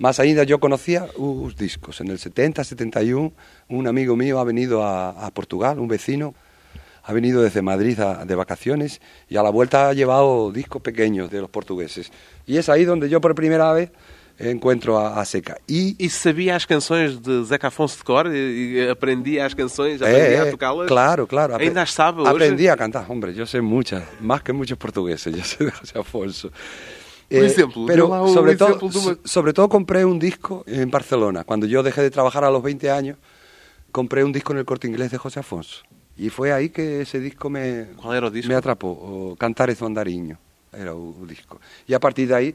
Más 0.00 0.18
ainda 0.18 0.42
yo 0.44 0.58
conocía 0.58 1.06
los 1.18 1.54
discos. 1.56 2.00
En 2.00 2.08
el 2.08 2.18
70, 2.18 2.64
71, 2.64 3.32
un 3.68 3.86
amigo 3.86 4.16
mío 4.16 4.40
ha 4.40 4.44
venido 4.44 4.82
a, 4.82 5.10
a 5.26 5.30
Portugal, 5.30 5.78
un 5.78 5.88
vecino, 5.88 6.34
ha 7.04 7.12
venido 7.12 7.42
desde 7.42 7.60
Madrid 7.62 8.00
a- 8.00 8.24
de 8.24 8.34
vacaciones 8.34 9.00
y 9.28 9.36
a 9.36 9.42
la 9.42 9.50
vuelta 9.50 9.88
ha 9.90 9.92
llevado 9.92 10.50
discos 10.52 10.80
pequeños 10.80 11.30
de 11.30 11.40
los 11.42 11.50
portugueses. 11.50 12.10
Y 12.46 12.56
es 12.56 12.68
ahí 12.70 12.84
donde 12.86 13.08
yo 13.10 13.20
por 13.20 13.34
primera 13.34 13.72
vez 13.74 13.90
encuentro 14.38 14.98
a, 14.98 15.20
a 15.20 15.24
Seca. 15.26 15.58
Y 15.68 15.96
E 16.02 16.08
sabia 16.08 16.56
as 16.56 16.64
canções 16.64 17.20
de 17.20 17.44
Zeca 17.44 17.68
Afonso 17.68 17.98
de 17.98 18.04
cor? 18.04 18.26
E, 18.32 18.38
e 18.80 18.88
aprendia 18.88 19.44
as 19.44 19.52
canções, 19.52 20.00
Eh, 20.00 20.06
a 20.40 20.46
eh, 20.46 20.50
tocá-las? 20.50 20.88
claro, 20.88 21.26
claro. 21.26 21.56
Ainda 21.60 21.82
as 21.82 21.92
sabe 21.92 22.22
hoje? 22.22 22.30
Aprendí 22.30 22.66
a 22.68 22.74
cantar, 22.76 23.04
hombre, 23.10 23.34
yo 23.34 23.44
sé 23.44 23.60
muchas, 23.60 24.02
más 24.18 24.40
que 24.42 24.54
muchos 24.54 24.78
portugueses, 24.78 25.28
yo 25.36 25.44
sé 25.44 25.64
de 25.66 26.00
Afonso. 26.00 26.50
Eh, 27.30 27.46
ejemplo, 27.46 27.84
pero 27.86 28.26
sobre 28.34 28.56
todo, 28.56 28.78
sobre 29.24 29.52
todo 29.52 29.68
compré 29.68 30.04
un 30.04 30.18
disco 30.18 30.64
en 30.66 30.90
Barcelona. 30.90 31.44
Cuando 31.44 31.64
yo 31.66 31.82
dejé 31.82 32.02
de 32.02 32.10
trabajar 32.10 32.42
a 32.44 32.50
los 32.50 32.60
20 32.62 32.90
años, 32.90 33.16
compré 33.92 34.24
un 34.24 34.32
disco 34.32 34.52
en 34.52 34.58
el 34.58 34.64
corte 34.64 34.88
inglés 34.88 35.12
de 35.12 35.18
José 35.18 35.38
Afonso. 35.40 35.82
Y 36.16 36.28
fue 36.28 36.52
ahí 36.52 36.70
que 36.70 37.02
ese 37.02 37.20
disco 37.20 37.48
me, 37.48 37.86
¿Cuál 37.96 38.16
era 38.18 38.26
el 38.26 38.32
disco? 38.32 38.48
me 38.48 38.54
atrapó, 38.56 38.88
o 38.90 39.36
Cantares 39.36 39.80
Andariño, 39.80 40.38
era 40.72 40.92
un 40.92 41.26
disco. 41.26 41.60
Y 41.86 41.94
a 41.94 42.00
partir 42.00 42.28
de 42.28 42.34
ahí, 42.34 42.54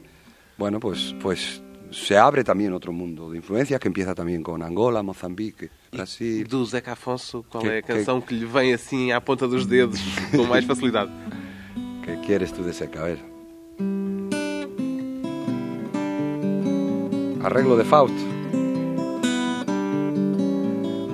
bueno, 0.58 0.78
pues, 0.78 1.14
pues 1.20 1.62
se 1.90 2.16
abre 2.18 2.44
también 2.44 2.72
otro 2.74 2.92
mundo 2.92 3.30
de 3.30 3.38
influencias 3.38 3.80
que 3.80 3.88
empieza 3.88 4.14
también 4.14 4.42
con 4.42 4.62
Angola, 4.62 5.02
Mozambique, 5.02 5.70
Brasil. 5.90 6.46
Do 6.46 6.66
Zeca 6.66 6.92
Afonso, 6.92 7.44
qual 7.48 7.62
Que- 7.62 7.68
é 7.70 7.78
a 7.78 7.82
que- 7.82 8.04
que, 8.26 8.34
lhe 8.34 8.44
vem 8.44 8.74
assim 8.74 9.10
à 9.12 9.20
ponta 9.20 9.48
dos 9.48 9.66
dedos 9.66 9.98
com 10.36 10.44
mais 10.44 10.64
facilidade? 10.66 11.10
¿Qué 12.04 12.20
quieres 12.26 12.52
tú 12.52 12.62
de 12.62 12.72
seca? 12.72 13.00
A 13.00 13.04
ver. 13.04 14.15
Arreglo 17.46 17.76
de 17.76 17.84
Fausto. 17.84 18.16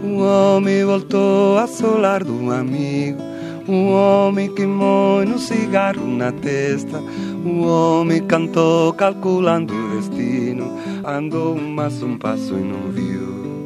Um 0.02 0.22
homem 0.22 0.82
voltou 0.82 1.58
a 1.58 1.66
solar 1.66 2.24
de 2.24 2.30
um 2.30 2.50
amigo. 2.50 3.20
Um 3.68 3.92
homem 3.92 4.52
queimou 4.54 5.26
no 5.26 5.38
cigarro 5.38 6.06
na 6.06 6.32
testa. 6.32 6.98
Um 7.44 7.66
homem 7.66 8.26
cantou 8.26 8.94
calculando 8.94 9.74
o 9.74 10.00
destino. 10.00 10.74
Andou 11.04 11.54
um 11.54 11.70
maço, 11.70 12.06
um 12.06 12.16
passo 12.16 12.54
e 12.54 12.62
não 12.62 12.90
viu. 12.90 13.64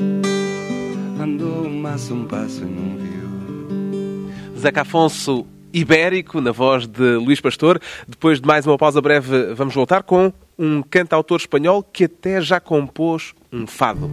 Andou 1.23 1.67
um 1.67 1.81
maço, 1.81 2.15
um 2.15 2.25
passo 2.25 2.63
e 2.63 2.67
não 2.67 2.97
viu. 2.97 4.59
Zeca 4.59 4.81
Afonso 4.81 5.47
ibérico, 5.73 6.41
na 6.41 6.51
voz 6.51 6.89
de 6.89 7.15
Luís 7.15 7.41
Pastor. 7.41 7.81
Depois 8.09 8.41
de 8.41 8.47
mais 8.47 8.67
uma 8.67 8.77
pausa 8.77 9.01
breve, 9.01 9.55
vamos 9.55 9.73
voltar 9.73 10.03
com 10.03 10.33
um 10.59 10.83
cantautor 10.83 11.39
espanhol 11.39 11.83
que 11.83 12.05
até 12.05 12.41
já 12.41 12.61
compôs 12.61 13.35
um 13.53 13.67
fado. 13.67 14.11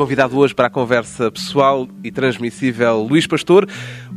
Convidado 0.00 0.38
hoje 0.38 0.54
para 0.54 0.68
a 0.68 0.70
conversa 0.70 1.30
pessoal 1.30 1.86
e 2.02 2.10
transmissível 2.10 3.02
Luís 3.02 3.26
Pastor, 3.26 3.68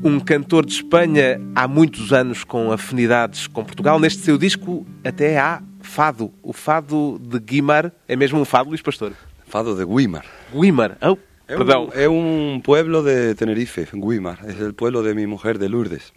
um 0.02 0.18
cantor 0.18 0.66
de 0.66 0.72
Espanha 0.72 1.42
há 1.54 1.68
muitos 1.68 2.14
anos 2.14 2.46
com 2.46 2.72
afinidades 2.72 3.48
com 3.48 3.66
Portugal. 3.66 4.00
Neste 4.00 4.22
seu 4.22 4.38
disco 4.38 4.88
até 5.04 5.38
há 5.38 5.62
fado. 5.82 6.32
O 6.42 6.54
fado 6.54 7.20
de 7.22 7.38
Guimar 7.38 7.92
é 8.08 8.16
mesmo 8.16 8.40
um 8.40 8.46
fado, 8.46 8.70
Luís 8.70 8.82
Pastor? 8.82 9.12
Fado 9.46 9.76
de 9.76 9.84
Guimar. 9.84 10.24
Guimar, 10.54 10.98
oh, 11.02 11.18
Es 11.50 11.58
perdão. 11.58 11.88
un, 11.88 12.00
es 12.00 12.08
un 12.08 12.62
pueblo 12.64 13.04
de 13.04 13.36
Tenerife, 13.36 13.86
Guimar. 13.92 14.40
Es 14.48 14.62
el 14.62 14.74
pueblo 14.74 15.04
de 15.04 15.14
mi 15.14 15.28
mujer, 15.28 15.60
de 15.60 15.68
Lourdes. 15.68 16.14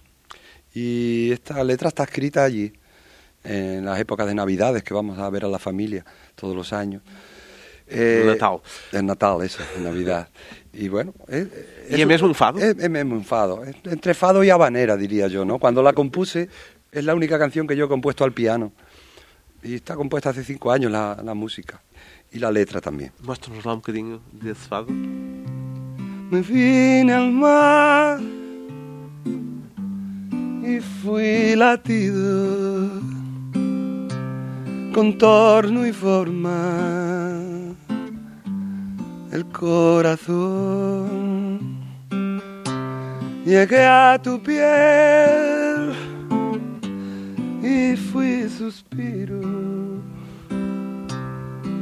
Y 0.77 1.33
esta 1.33 1.65
letra 1.65 1.89
está 1.89 2.05
escrita 2.05 2.45
allí, 2.45 2.73
en 3.43 3.85
las 3.85 3.99
épocas 3.99 4.29
de 4.29 4.35
Navidades 4.37 4.85
que 4.85 4.95
vamos 4.95 5.19
a 5.19 5.29
ver 5.29 5.45
a 5.45 5.49
la 5.49 5.59
familia 5.59 6.05
todos 6.37 6.55
los 6.55 6.73
años. 6.73 7.03
Eh, 7.89 8.25
Natal. 8.27 8.59
Es 8.93 9.03
Natal, 9.03 9.43
eso, 9.43 9.63
es 9.75 9.83
Navidad. 9.83 10.29
Y 10.73 10.89
bueno... 10.89 11.15
Es, 11.29 11.49
¿Y 11.91 12.01
es 12.01 12.07
mesmo 12.07 12.29
un 12.29 12.35
fado? 12.35 12.59
Es, 12.59 12.77
es 12.79 12.89
un 12.89 13.25
fado. 13.25 13.65
Es 13.65 13.77
Entre 13.85 14.15
fado 14.15 14.43
y 14.45 14.51
habanera, 14.51 14.97
diría 14.97 15.29
yo, 15.29 15.45
¿no? 15.45 15.59
Cuando 15.59 15.83
la 15.83 15.93
compuse, 15.93 16.49
es 16.93 17.05
la 17.05 17.15
única 17.15 17.39
canción 17.39 17.67
que 17.67 17.77
yo 17.77 17.87
he 17.87 17.89
compuesto 17.89 18.25
al 18.25 18.33
piano. 18.33 18.73
Y 19.63 19.75
está 19.75 19.95
compuesta 19.95 20.31
hace 20.31 20.45
cinco 20.45 20.71
años 20.71 20.93
la, 20.93 21.21
la 21.25 21.35
música. 21.35 21.81
Y 22.33 22.39
la 22.39 22.51
letra 22.51 22.81
también. 22.81 23.13
Mostra-nos 23.23 23.65
lá 23.65 23.73
um 23.73 23.77
bocadinho 23.77 24.21
desse 24.33 24.69
fado. 24.69 24.89
Me 24.91 26.41
vine 26.43 27.13
al 27.13 27.31
mar 27.31 28.19
y 30.63 30.81
fui 30.81 31.55
latido, 31.55 33.01
contorno 34.97 35.87
y 35.87 35.93
forma, 35.93 36.57
el 39.31 39.45
corazón. 39.53 40.97
Llegué 43.45 43.85
a 43.85 44.19
tu 44.19 44.43
piel 44.43 45.93
y 47.63 47.95
fui 47.95 48.49
suspiro, 48.49 49.43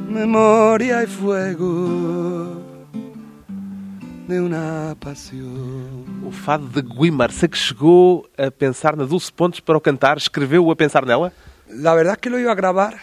memoria 0.08 1.04
y 1.04 1.06
fuego 1.06 2.60
de 4.26 4.40
uma 4.40 4.96
paixão. 4.98 6.04
O 6.26 6.32
fado 6.32 6.66
de 6.66 6.82
Guimar. 6.82 7.30
Sei 7.30 7.48
que 7.48 7.56
chegou 7.56 8.26
a 8.36 8.50
pensar 8.50 8.96
na 8.96 9.04
Dulce 9.04 9.32
Pontes 9.32 9.60
para 9.60 9.78
o 9.78 9.80
cantar. 9.80 10.16
Escreveu-o 10.16 10.72
a 10.72 10.74
pensar 10.74 11.06
nela? 11.06 11.32
La 11.74 11.94
verdad 11.94 12.14
es 12.14 12.18
que 12.18 12.30
lo 12.30 12.38
iba 12.38 12.52
a 12.52 12.54
grabar 12.54 12.96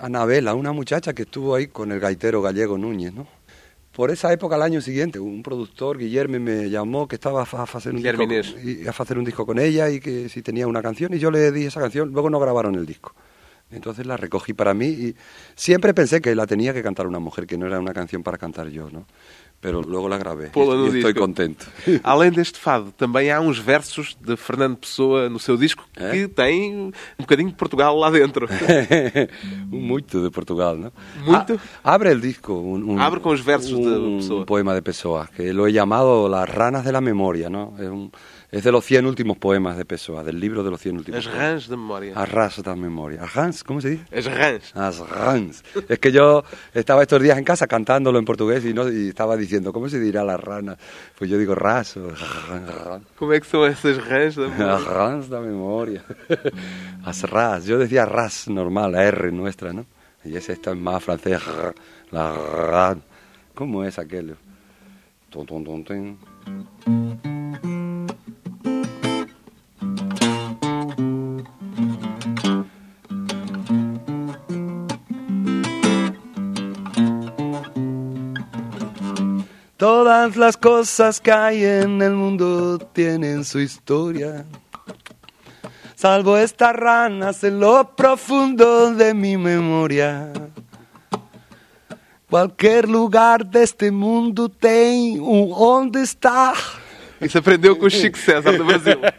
Anabela, 0.00 0.54
una 0.54 0.72
muchacha 0.72 1.12
que 1.12 1.22
estuvo 1.22 1.54
ahí 1.54 1.66
con 1.68 1.92
el 1.92 2.00
gaitero 2.00 2.40
gallego 2.42 2.78
Núñez, 2.78 3.12
¿no? 3.12 3.26
Por 3.92 4.10
esa 4.10 4.32
época, 4.32 4.54
al 4.54 4.62
año 4.62 4.80
siguiente, 4.80 5.18
un 5.18 5.42
productor, 5.42 5.98
Guillermo, 5.98 6.38
me 6.38 6.70
llamó 6.70 7.08
que 7.08 7.16
estaba 7.16 7.40
a 7.40 7.42
hacer 7.42 7.92
un, 7.92 8.02
disco, 8.02 8.22
y 8.62 8.86
a 8.86 8.90
hacer 8.90 9.18
un 9.18 9.24
disco 9.24 9.44
con 9.44 9.58
ella 9.58 9.90
y 9.90 10.00
que 10.00 10.28
si 10.28 10.42
tenía 10.42 10.66
una 10.66 10.80
canción 10.80 11.12
y 11.12 11.18
yo 11.18 11.30
le 11.30 11.50
di 11.50 11.66
esa 11.66 11.80
canción, 11.80 12.12
luego 12.12 12.30
no 12.30 12.38
grabaron 12.38 12.76
el 12.76 12.86
disco. 12.86 13.14
Entonces 13.70 14.06
la 14.06 14.16
recogí 14.16 14.52
para 14.52 14.74
mí 14.74 14.86
y 14.86 15.16
siempre 15.54 15.92
pensé 15.92 16.20
que 16.20 16.34
la 16.34 16.46
tenía 16.46 16.72
que 16.72 16.82
cantar 16.82 17.06
una 17.06 17.18
mujer, 17.18 17.46
que 17.46 17.58
no 17.58 17.66
era 17.66 17.78
una 17.78 17.92
canción 17.92 18.22
para 18.22 18.38
cantar 18.38 18.68
yo, 18.68 18.90
¿no? 18.90 19.06
Pero 19.62 19.82
luego 19.82 20.08
la 20.08 20.16
grabé 20.16 20.46
estoy 20.46 20.90
disco. 20.90 21.20
contento. 21.20 21.66
Além 22.02 22.30
deste 22.30 22.58
fado, 22.58 22.92
também 22.96 23.30
há 23.30 23.40
uns 23.40 23.58
versos 23.58 24.16
de 24.18 24.34
Fernando 24.34 24.78
Pessoa 24.78 25.28
no 25.28 25.38
seu 25.38 25.56
disco 25.58 25.84
É? 25.98 26.10
que 26.12 26.28
tem 26.28 26.72
um 26.86 26.92
bocadinho 27.18 27.50
de 27.50 27.54
Portugal 27.56 27.94
lá 27.94 28.10
dentro. 28.10 28.48
muito 29.70 30.22
de 30.22 30.30
Portugal, 30.30 30.76
¿no? 30.76 30.92
Muito? 31.24 31.60
Ah, 31.84 31.94
abre 31.94 32.10
el 32.10 32.20
disco. 32.20 32.62
Abre 32.98 33.20
con 33.20 33.32
los 33.32 33.44
versos 33.44 33.78
de 33.78 33.98
un 33.98 34.16
Pessoa. 34.18 34.46
poema 34.46 34.74
de 34.74 34.82
Pessoa, 34.82 35.28
que 35.34 35.52
lo 35.52 35.66
he 35.66 35.72
llamado 35.72 36.28
Las 36.28 36.48
ranas 36.48 36.84
de 36.84 36.92
la 36.92 37.00
memoria, 37.00 37.50
¿no? 37.50 37.74
Es, 37.78 37.88
un- 37.88 38.10
es 38.52 38.64
de 38.64 38.72
los 38.72 38.84
100 38.84 39.06
últimos 39.06 39.36
poemas 39.38 39.76
de 39.76 39.84
Pessoa, 39.84 40.24
del 40.24 40.40
libro 40.40 40.64
de 40.64 40.70
los 40.70 40.80
100 40.80 40.96
últimos 40.96 41.24
As 41.26 41.32
rãs 41.32 41.68
da 41.68 41.76
memória. 41.76 42.12
As 42.16 42.28
ras 42.28 42.56
de 42.56 42.68
la 42.68 42.74
memoria. 42.76 43.22
As 43.22 43.32
rans, 43.34 43.62
¿cómo 43.62 43.80
se 43.80 43.90
dice? 43.90 44.04
As 44.10 44.24
rãs. 44.26 44.72
As 44.74 44.98
rans. 44.98 45.62
Es 45.88 45.98
que 46.00 46.10
yo 46.10 46.42
estaba 46.74 47.02
estos 47.02 47.22
días 47.22 47.38
en 47.38 47.44
casa 47.44 47.66
cantándolo 47.68 48.18
en 48.18 48.24
portugués 48.24 48.64
y, 48.64 48.72
no, 48.74 48.88
y 48.90 49.08
estaba 49.08 49.36
diciendo, 49.36 49.49
¿cómo 49.72 49.88
se 49.88 49.98
dirá 49.98 50.24
las 50.24 50.40
ranas? 50.40 50.78
Pues 51.18 51.30
yo 51.30 51.38
digo 51.38 51.54
ras. 51.54 51.96
o 51.96 52.10
ran, 52.10 52.66
ran. 52.66 53.02
Como 53.16 53.32
é 53.32 53.40
que 53.40 53.46
são 53.46 53.64
essas 53.64 53.96
rãs 53.98 54.36
da 54.36 55.40
la 55.40 55.46
memoria. 55.46 56.04
As 57.04 57.22
ras. 57.22 57.64
Yo 57.64 57.78
decía 57.78 58.04
ras 58.04 58.48
normal, 58.48 58.92
la 58.92 59.04
R 59.04 59.32
nuestra, 59.32 59.72
¿no? 59.72 59.86
Y 60.24 60.36
ese 60.36 60.52
esto 60.52 60.70
es 60.70 60.76
más 60.78 61.02
francés. 61.02 61.40
La 62.10 62.32
ran. 62.34 63.02
¿Cómo 63.54 63.84
es 63.84 63.98
aquello? 63.98 64.36
Tun, 65.30 65.46
tun, 65.46 65.84
tun, 65.84 66.18
Todas 79.80 80.36
las 80.36 80.58
cosas 80.58 81.22
que 81.22 81.32
hay 81.32 81.64
en 81.64 82.02
el 82.02 82.12
mundo 82.12 82.76
tienen 82.92 83.46
su 83.46 83.60
historia. 83.60 84.44
Salvo 85.94 86.36
estas 86.36 86.76
ranas 86.76 87.42
en 87.44 87.60
lo 87.60 87.96
profundo 87.96 88.92
de 88.92 89.14
mi 89.14 89.38
memoria. 89.38 90.34
Cualquier 92.28 92.90
lugar 92.90 93.46
de 93.46 93.62
este 93.62 93.90
mundo 93.90 94.50
tem 94.50 95.18
un 95.18 95.50
onde 95.50 96.02
está. 96.02 96.52
Isso 97.20 97.38
aprendeu 97.38 97.76
com 97.76 97.86
o 97.86 97.90
Chico 97.90 98.16
César 98.16 98.56
do 98.56 98.64
Brasil. 98.64 98.98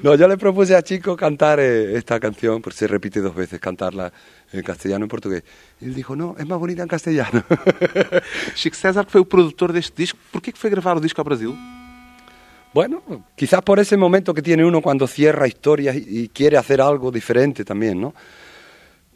No, 0.00 0.14
yo 0.14 0.28
le 0.28 0.36
propuse 0.36 0.76
a 0.76 0.82
Chico 0.82 1.16
cantar 1.16 1.58
eh, 1.58 1.96
esta 1.96 2.20
canción, 2.20 2.62
porque 2.62 2.78
se 2.78 2.86
repite 2.86 3.20
dos 3.20 3.34
veces, 3.34 3.58
cantarla 3.58 4.12
en 4.52 4.62
castellano 4.62 5.04
y 5.04 5.06
en 5.06 5.08
portugués. 5.08 5.42
Y 5.80 5.86
él 5.86 5.94
dijo, 5.94 6.14
no, 6.14 6.36
es 6.38 6.46
más 6.46 6.56
bonita 6.56 6.82
en 6.82 6.88
castellano. 6.88 7.42
Chico 8.54 8.76
César, 8.76 9.04
que 9.06 9.10
foi 9.10 9.22
o 9.22 9.26
produtor 9.26 9.72
deste 9.72 9.98
disco, 9.98 10.16
porquê 10.30 10.52
que 10.52 10.58
foi 10.58 10.70
gravar 10.70 10.96
o 10.96 11.00
disco 11.00 11.20
ao 11.20 11.24
Brasil? 11.26 11.50
Bueno, 12.72 13.02
quizás 13.34 13.60
por 13.62 13.80
ese 13.80 13.96
momento 13.96 14.32
que 14.32 14.42
tiene 14.42 14.64
uno 14.64 14.80
cuando 14.80 15.08
cierra 15.08 15.48
historias 15.48 15.96
y, 15.96 16.06
y 16.06 16.28
quiere 16.28 16.56
hacer 16.56 16.80
algo 16.80 17.10
diferente 17.10 17.64
también, 17.64 18.00
¿no? 18.00 18.14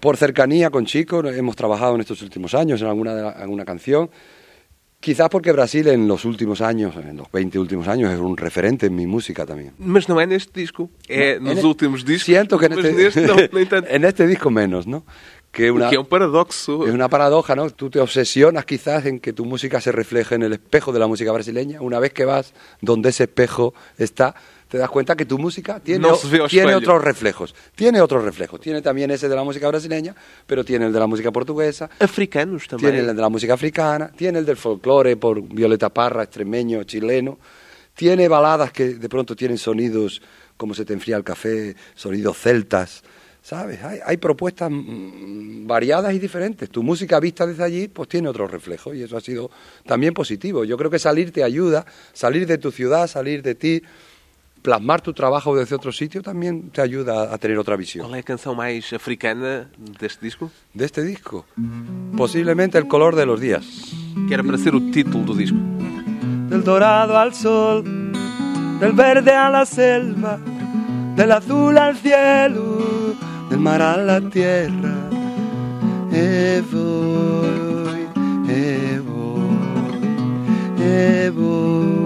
Por 0.00 0.16
cercanía 0.16 0.68
con 0.70 0.84
chicos, 0.84 1.24
hemos 1.30 1.54
trabajado 1.54 1.94
en 1.94 2.00
estos 2.00 2.22
últimos 2.22 2.54
años 2.54 2.82
en 2.82 2.88
alguna, 2.88 3.14
de 3.14 3.22
alguna 3.22 3.64
canción. 3.64 4.10
Quizás 5.02 5.28
porque 5.28 5.50
Brasil 5.50 5.88
en 5.88 6.06
los 6.06 6.24
últimos 6.24 6.60
años, 6.60 6.94
en 6.94 7.16
los 7.16 7.26
20 7.32 7.58
últimos 7.58 7.88
años, 7.88 8.12
es 8.12 8.20
un 8.20 8.36
referente 8.36 8.86
en 8.86 8.94
mi 8.94 9.04
música 9.08 9.44
también. 9.44 9.74
Mas 9.76 10.06
não 10.06 10.20
é 10.22 10.26
neste 10.30 10.52
disco. 10.54 10.88
É 11.10 11.38
En 11.38 11.42
nos 11.42 11.58
e- 11.58 11.66
últimos 11.66 12.04
discos. 12.06 12.26
Siento 12.30 12.54
que 12.56 12.66
en 12.70 12.78
este, 12.78 13.26
no 13.26 13.34
en 13.98 14.04
este 14.04 14.28
disco 14.30 14.48
menos, 14.48 14.86
¿no? 14.86 15.02
Que 15.50 15.72
una, 15.74 15.90
que 15.90 15.96
é 15.96 16.00
um 16.00 16.04
paradoxo. 16.06 16.86
es 16.86 16.94
una 16.94 17.08
paradoja, 17.10 17.56
¿no? 17.58 17.68
Tú 17.70 17.90
te 17.90 17.98
obsesionas 17.98 18.64
quizás 18.64 19.04
en 19.04 19.18
que 19.18 19.32
tu 19.34 19.44
música 19.44 19.80
se 19.82 19.90
refleje 19.90 20.36
en 20.36 20.44
el 20.44 20.52
espejo 20.54 20.92
de 20.92 21.00
la 21.00 21.08
música 21.08 21.32
brasileña. 21.32 21.82
Una 21.82 21.98
vez 21.98 22.12
que 22.14 22.24
vas 22.24 22.54
donde 22.80 23.10
ese 23.10 23.24
espejo 23.24 23.74
está, 23.98 24.36
te 24.72 24.78
das 24.78 24.88
cuenta 24.88 25.14
que 25.14 25.26
tu 25.26 25.36
música 25.36 25.80
tiene, 25.80 26.06
otros 26.06 27.04
reflejos. 27.04 27.54
Tiene 27.74 28.00
otros 28.00 28.24
reflejos. 28.24 28.58
Tiene 28.58 28.80
también 28.80 29.10
ese 29.10 29.28
de 29.28 29.36
la 29.36 29.44
música 29.44 29.68
brasileña, 29.68 30.16
pero 30.46 30.64
tiene 30.64 30.86
el 30.86 30.92
de 30.94 30.98
la 30.98 31.06
música 31.06 31.30
portuguesa, 31.30 31.90
Africanos 32.00 32.66
também. 32.68 32.80
tiene 32.80 33.00
el 33.00 33.14
de 33.14 33.20
la 33.20 33.28
música 33.28 33.52
africana, 33.52 34.10
tiene 34.16 34.38
el 34.38 34.46
del 34.46 34.56
folclore 34.56 35.18
por 35.18 35.42
Violeta 35.42 35.90
Parra, 35.90 36.22
extremeño, 36.22 36.84
chileno, 36.84 37.38
tiene 37.94 38.28
baladas 38.28 38.72
que 38.72 38.94
de 38.94 39.08
pronto 39.10 39.36
tienen 39.36 39.58
sonidos 39.58 40.22
como 40.56 40.72
se 40.72 40.86
te 40.86 40.94
enfría 40.94 41.18
el 41.18 41.24
café, 41.24 41.76
sonidos 41.94 42.38
celtas, 42.38 43.02
¿sabes? 43.42 43.84
Hay, 43.84 43.98
hay 44.02 44.16
propuestas 44.16 44.70
mm, 44.72 45.66
variadas 45.66 46.14
y 46.14 46.18
diferentes. 46.18 46.70
Tu 46.70 46.82
música 46.82 47.20
vista 47.20 47.46
desde 47.46 47.62
allí 47.62 47.88
pues 47.88 48.08
tiene 48.08 48.26
otros 48.30 48.50
reflejos 48.50 48.96
y 48.96 49.02
eso 49.02 49.18
ha 49.18 49.20
sido 49.20 49.50
también 49.84 50.14
positivo. 50.14 50.64
Yo 50.64 50.78
creo 50.78 50.90
que 50.90 50.98
salir 50.98 51.30
te 51.30 51.44
ayuda, 51.44 51.84
salir 52.14 52.46
de 52.46 52.56
tu 52.56 52.70
ciudad, 52.70 53.06
salir 53.06 53.42
de 53.42 53.54
ti, 53.54 53.82
plasmar 54.62 55.00
tu 55.00 55.12
trabajo 55.12 55.56
desde 55.56 55.74
otro 55.74 55.92
sitio 55.92 56.22
también 56.22 56.70
te 56.70 56.80
ayuda 56.80 57.34
a 57.34 57.38
tener 57.38 57.58
otra 57.58 57.76
visión. 57.76 58.06
Qual 58.06 58.14
é 58.14 58.20
a 58.20 58.22
canção 58.22 58.54
mais 58.54 58.92
africana 58.92 59.68
deste 60.00 60.24
disco? 60.24 60.50
De 60.72 60.84
este 60.84 61.02
disco, 61.02 61.44
posiblemente 62.16 62.78
El 62.78 62.86
color 62.86 63.16
de 63.16 63.26
los 63.26 63.40
días. 63.40 63.64
Que 64.28 64.34
era 64.34 64.42
para 64.42 64.58
ser 64.58 64.74
o 64.74 64.80
título 64.90 65.24
do 65.24 65.34
disco. 65.34 65.58
del 66.52 66.64
dorado 66.64 67.16
al 67.16 67.32
sol, 67.32 67.82
del 68.78 68.92
verde 68.92 69.32
a 69.32 69.48
la 69.48 69.64
selva, 69.64 70.38
del 71.16 71.32
azul 71.32 71.78
al 71.78 71.96
cielo, 71.96 72.78
del 73.48 73.58
mar 73.58 73.80
a 73.80 73.96
la 73.96 74.20
tierra. 74.20 75.08
E 76.12 76.62
voy, 76.70 78.06
e 78.50 79.00
voy, 79.00 79.72
e 80.78 81.30
voy, 81.30 81.98
e, 81.98 81.98
e. 81.98 82.01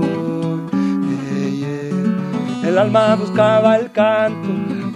El 2.77 2.83
alma 2.83 3.15
buscaba 3.15 3.79
el 3.79 3.91
canto, 3.91 4.51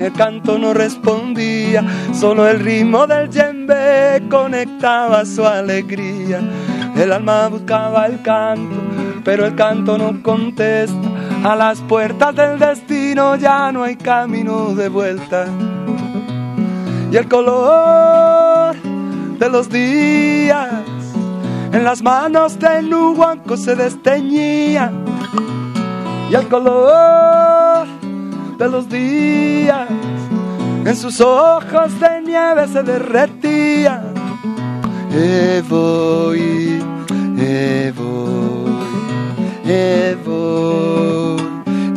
el 0.04 0.12
canto 0.12 0.58
no 0.58 0.74
respondía, 0.74 1.82
solo 2.12 2.46
el 2.46 2.60
ritmo 2.60 3.06
del 3.06 3.30
djembe 3.30 4.22
conectaba 4.28 5.24
su 5.24 5.46
alegría. 5.46 6.42
El 6.94 7.10
alma 7.10 7.48
buscaba 7.48 8.04
el 8.04 8.20
canto, 8.20 8.76
pero 9.24 9.46
el 9.46 9.54
canto 9.54 9.96
no 9.96 10.22
contesta. 10.22 10.94
A 11.42 11.56
las 11.56 11.80
puertas 11.80 12.36
del 12.36 12.58
destino 12.58 13.36
ya 13.36 13.72
no 13.72 13.84
hay 13.84 13.96
camino 13.96 14.74
de 14.74 14.90
vuelta. 14.90 15.46
Y 17.10 17.16
el 17.16 17.26
color 17.28 18.76
de 19.38 19.48
los 19.48 19.70
días 19.70 20.68
en 21.72 21.82
las 21.82 22.02
manos 22.02 22.58
de 22.58 22.82
Nuhuanco 22.82 23.56
se 23.56 23.74
desteñía. 23.74 24.92
Y 26.30 26.34
el 26.36 26.46
color 26.46 27.88
de 28.56 28.68
los 28.68 28.88
días 28.88 29.88
en 30.84 30.96
sus 30.96 31.20
ojos 31.20 31.98
de 31.98 32.22
nieve 32.22 32.68
se 32.68 32.84
derretía. 32.84 34.04
E 35.12 35.60
voy, 35.68 36.80
e 37.36 37.92
voy, 37.96 38.72
e 39.66 40.16
voy, 40.24 41.40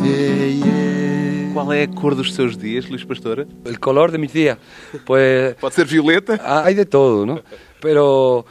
e, 0.04 0.60
e. 0.66 1.50
Qual 1.54 1.72
é 1.72 1.84
a 1.84 1.88
cor 1.88 2.16
dos 2.16 2.34
seus 2.34 2.58
dias, 2.58 2.90
Luís 2.90 3.04
Pastora? 3.04 3.46
El 3.64 3.78
color 3.78 4.10
de 4.10 4.18
mis 4.18 4.32
días, 4.32 4.58
pues 5.06 5.54
Pode 5.60 5.76
ser 5.76 5.86
violeta? 5.86 6.40
Ah, 6.42 6.64
hay 6.64 6.74
de 6.74 6.86
todo, 6.86 7.24
¿no? 7.24 7.40
Pero 7.80 8.46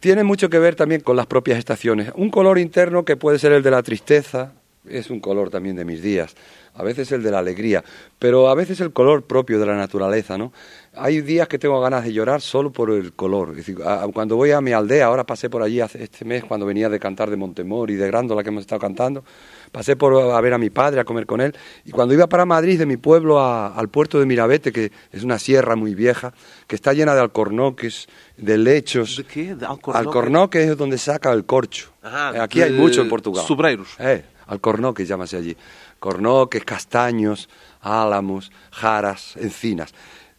tiene 0.00 0.24
mucho 0.24 0.50
que 0.50 0.58
ver 0.58 0.74
también 0.74 1.00
con 1.00 1.14
las 1.14 1.26
propias 1.26 1.60
estaciones. 1.60 2.10
Un 2.16 2.30
color 2.30 2.58
interno 2.58 3.04
que 3.04 3.16
puede 3.16 3.38
ser 3.38 3.52
el 3.52 3.62
de 3.62 3.70
la 3.70 3.84
tristeza, 3.84 4.52
es 4.86 5.10
un 5.10 5.20
color 5.20 5.50
también 5.50 5.76
de 5.76 5.84
mis 5.84 6.02
días. 6.02 6.34
A 6.74 6.84
veces 6.84 7.10
el 7.10 7.24
de 7.24 7.32
la 7.32 7.40
alegría, 7.40 7.82
pero 8.20 8.48
a 8.48 8.54
veces 8.54 8.80
el 8.80 8.92
color 8.92 9.24
propio 9.24 9.58
de 9.58 9.66
la 9.66 9.74
naturaleza, 9.74 10.38
¿no? 10.38 10.52
Hay 10.94 11.20
días 11.22 11.48
que 11.48 11.58
tengo 11.58 11.80
ganas 11.80 12.04
de 12.04 12.12
llorar 12.12 12.40
solo 12.40 12.70
por 12.70 12.90
el 12.92 13.14
color. 13.14 13.50
Es 13.50 13.56
decir, 13.58 13.78
cuando 14.14 14.36
voy 14.36 14.52
a 14.52 14.60
mi 14.60 14.72
aldea, 14.72 15.06
ahora 15.06 15.24
pasé 15.24 15.50
por 15.50 15.60
allí 15.62 15.80
hace- 15.80 16.02
este 16.04 16.24
mes 16.24 16.44
cuando 16.44 16.66
venía 16.66 16.88
de 16.88 17.00
cantar 17.00 17.30
de 17.30 17.36
Montemor 17.36 17.90
y 17.90 17.96
de 17.96 18.06
Grándola 18.06 18.44
que 18.44 18.50
hemos 18.50 18.60
estado 18.60 18.80
cantando, 18.80 19.24
pasé 19.72 19.96
por 19.96 20.14
a 20.32 20.40
ver 20.40 20.54
a 20.54 20.58
mi 20.58 20.70
padre, 20.70 21.00
a 21.00 21.04
comer 21.04 21.26
con 21.26 21.40
él, 21.40 21.52
y 21.84 21.90
cuando 21.90 22.14
iba 22.14 22.28
para 22.28 22.44
Madrid, 22.44 22.78
de 22.78 22.86
mi 22.86 22.96
pueblo 22.96 23.40
a- 23.40 23.74
al 23.74 23.88
puerto 23.88 24.20
de 24.20 24.26
Mirabete, 24.26 24.70
que 24.70 24.92
es 25.10 25.24
una 25.24 25.40
sierra 25.40 25.74
muy 25.74 25.96
vieja, 25.96 26.32
que 26.68 26.76
está 26.76 26.92
llena 26.92 27.12
de 27.14 27.20
alcornoques, 27.22 28.06
de 28.36 28.56
lechos, 28.56 29.16
De 29.16 29.24
quê? 29.24 29.54
De 29.56 29.66
alcornoque? 29.66 29.98
Alcornoque 29.98 30.62
es 30.62 30.76
donde 30.76 30.96
saca 30.98 31.32
el 31.32 31.44
corcho. 31.44 31.90
Ah, 32.04 32.32
Aquí 32.42 32.62
hay 32.62 32.70
mucho 32.72 33.02
en 33.02 33.08
Portugal. 33.08 33.44
sobreiros. 33.44 33.88
Eh, 33.98 34.22
alcornoque 34.48 35.04
llámase 35.06 35.36
allí. 35.36 35.56
Cornoques, 36.00 36.64
castaños, 36.64 37.48
álamos, 37.80 38.50
jaras, 38.70 39.36
encinas. 39.36 39.94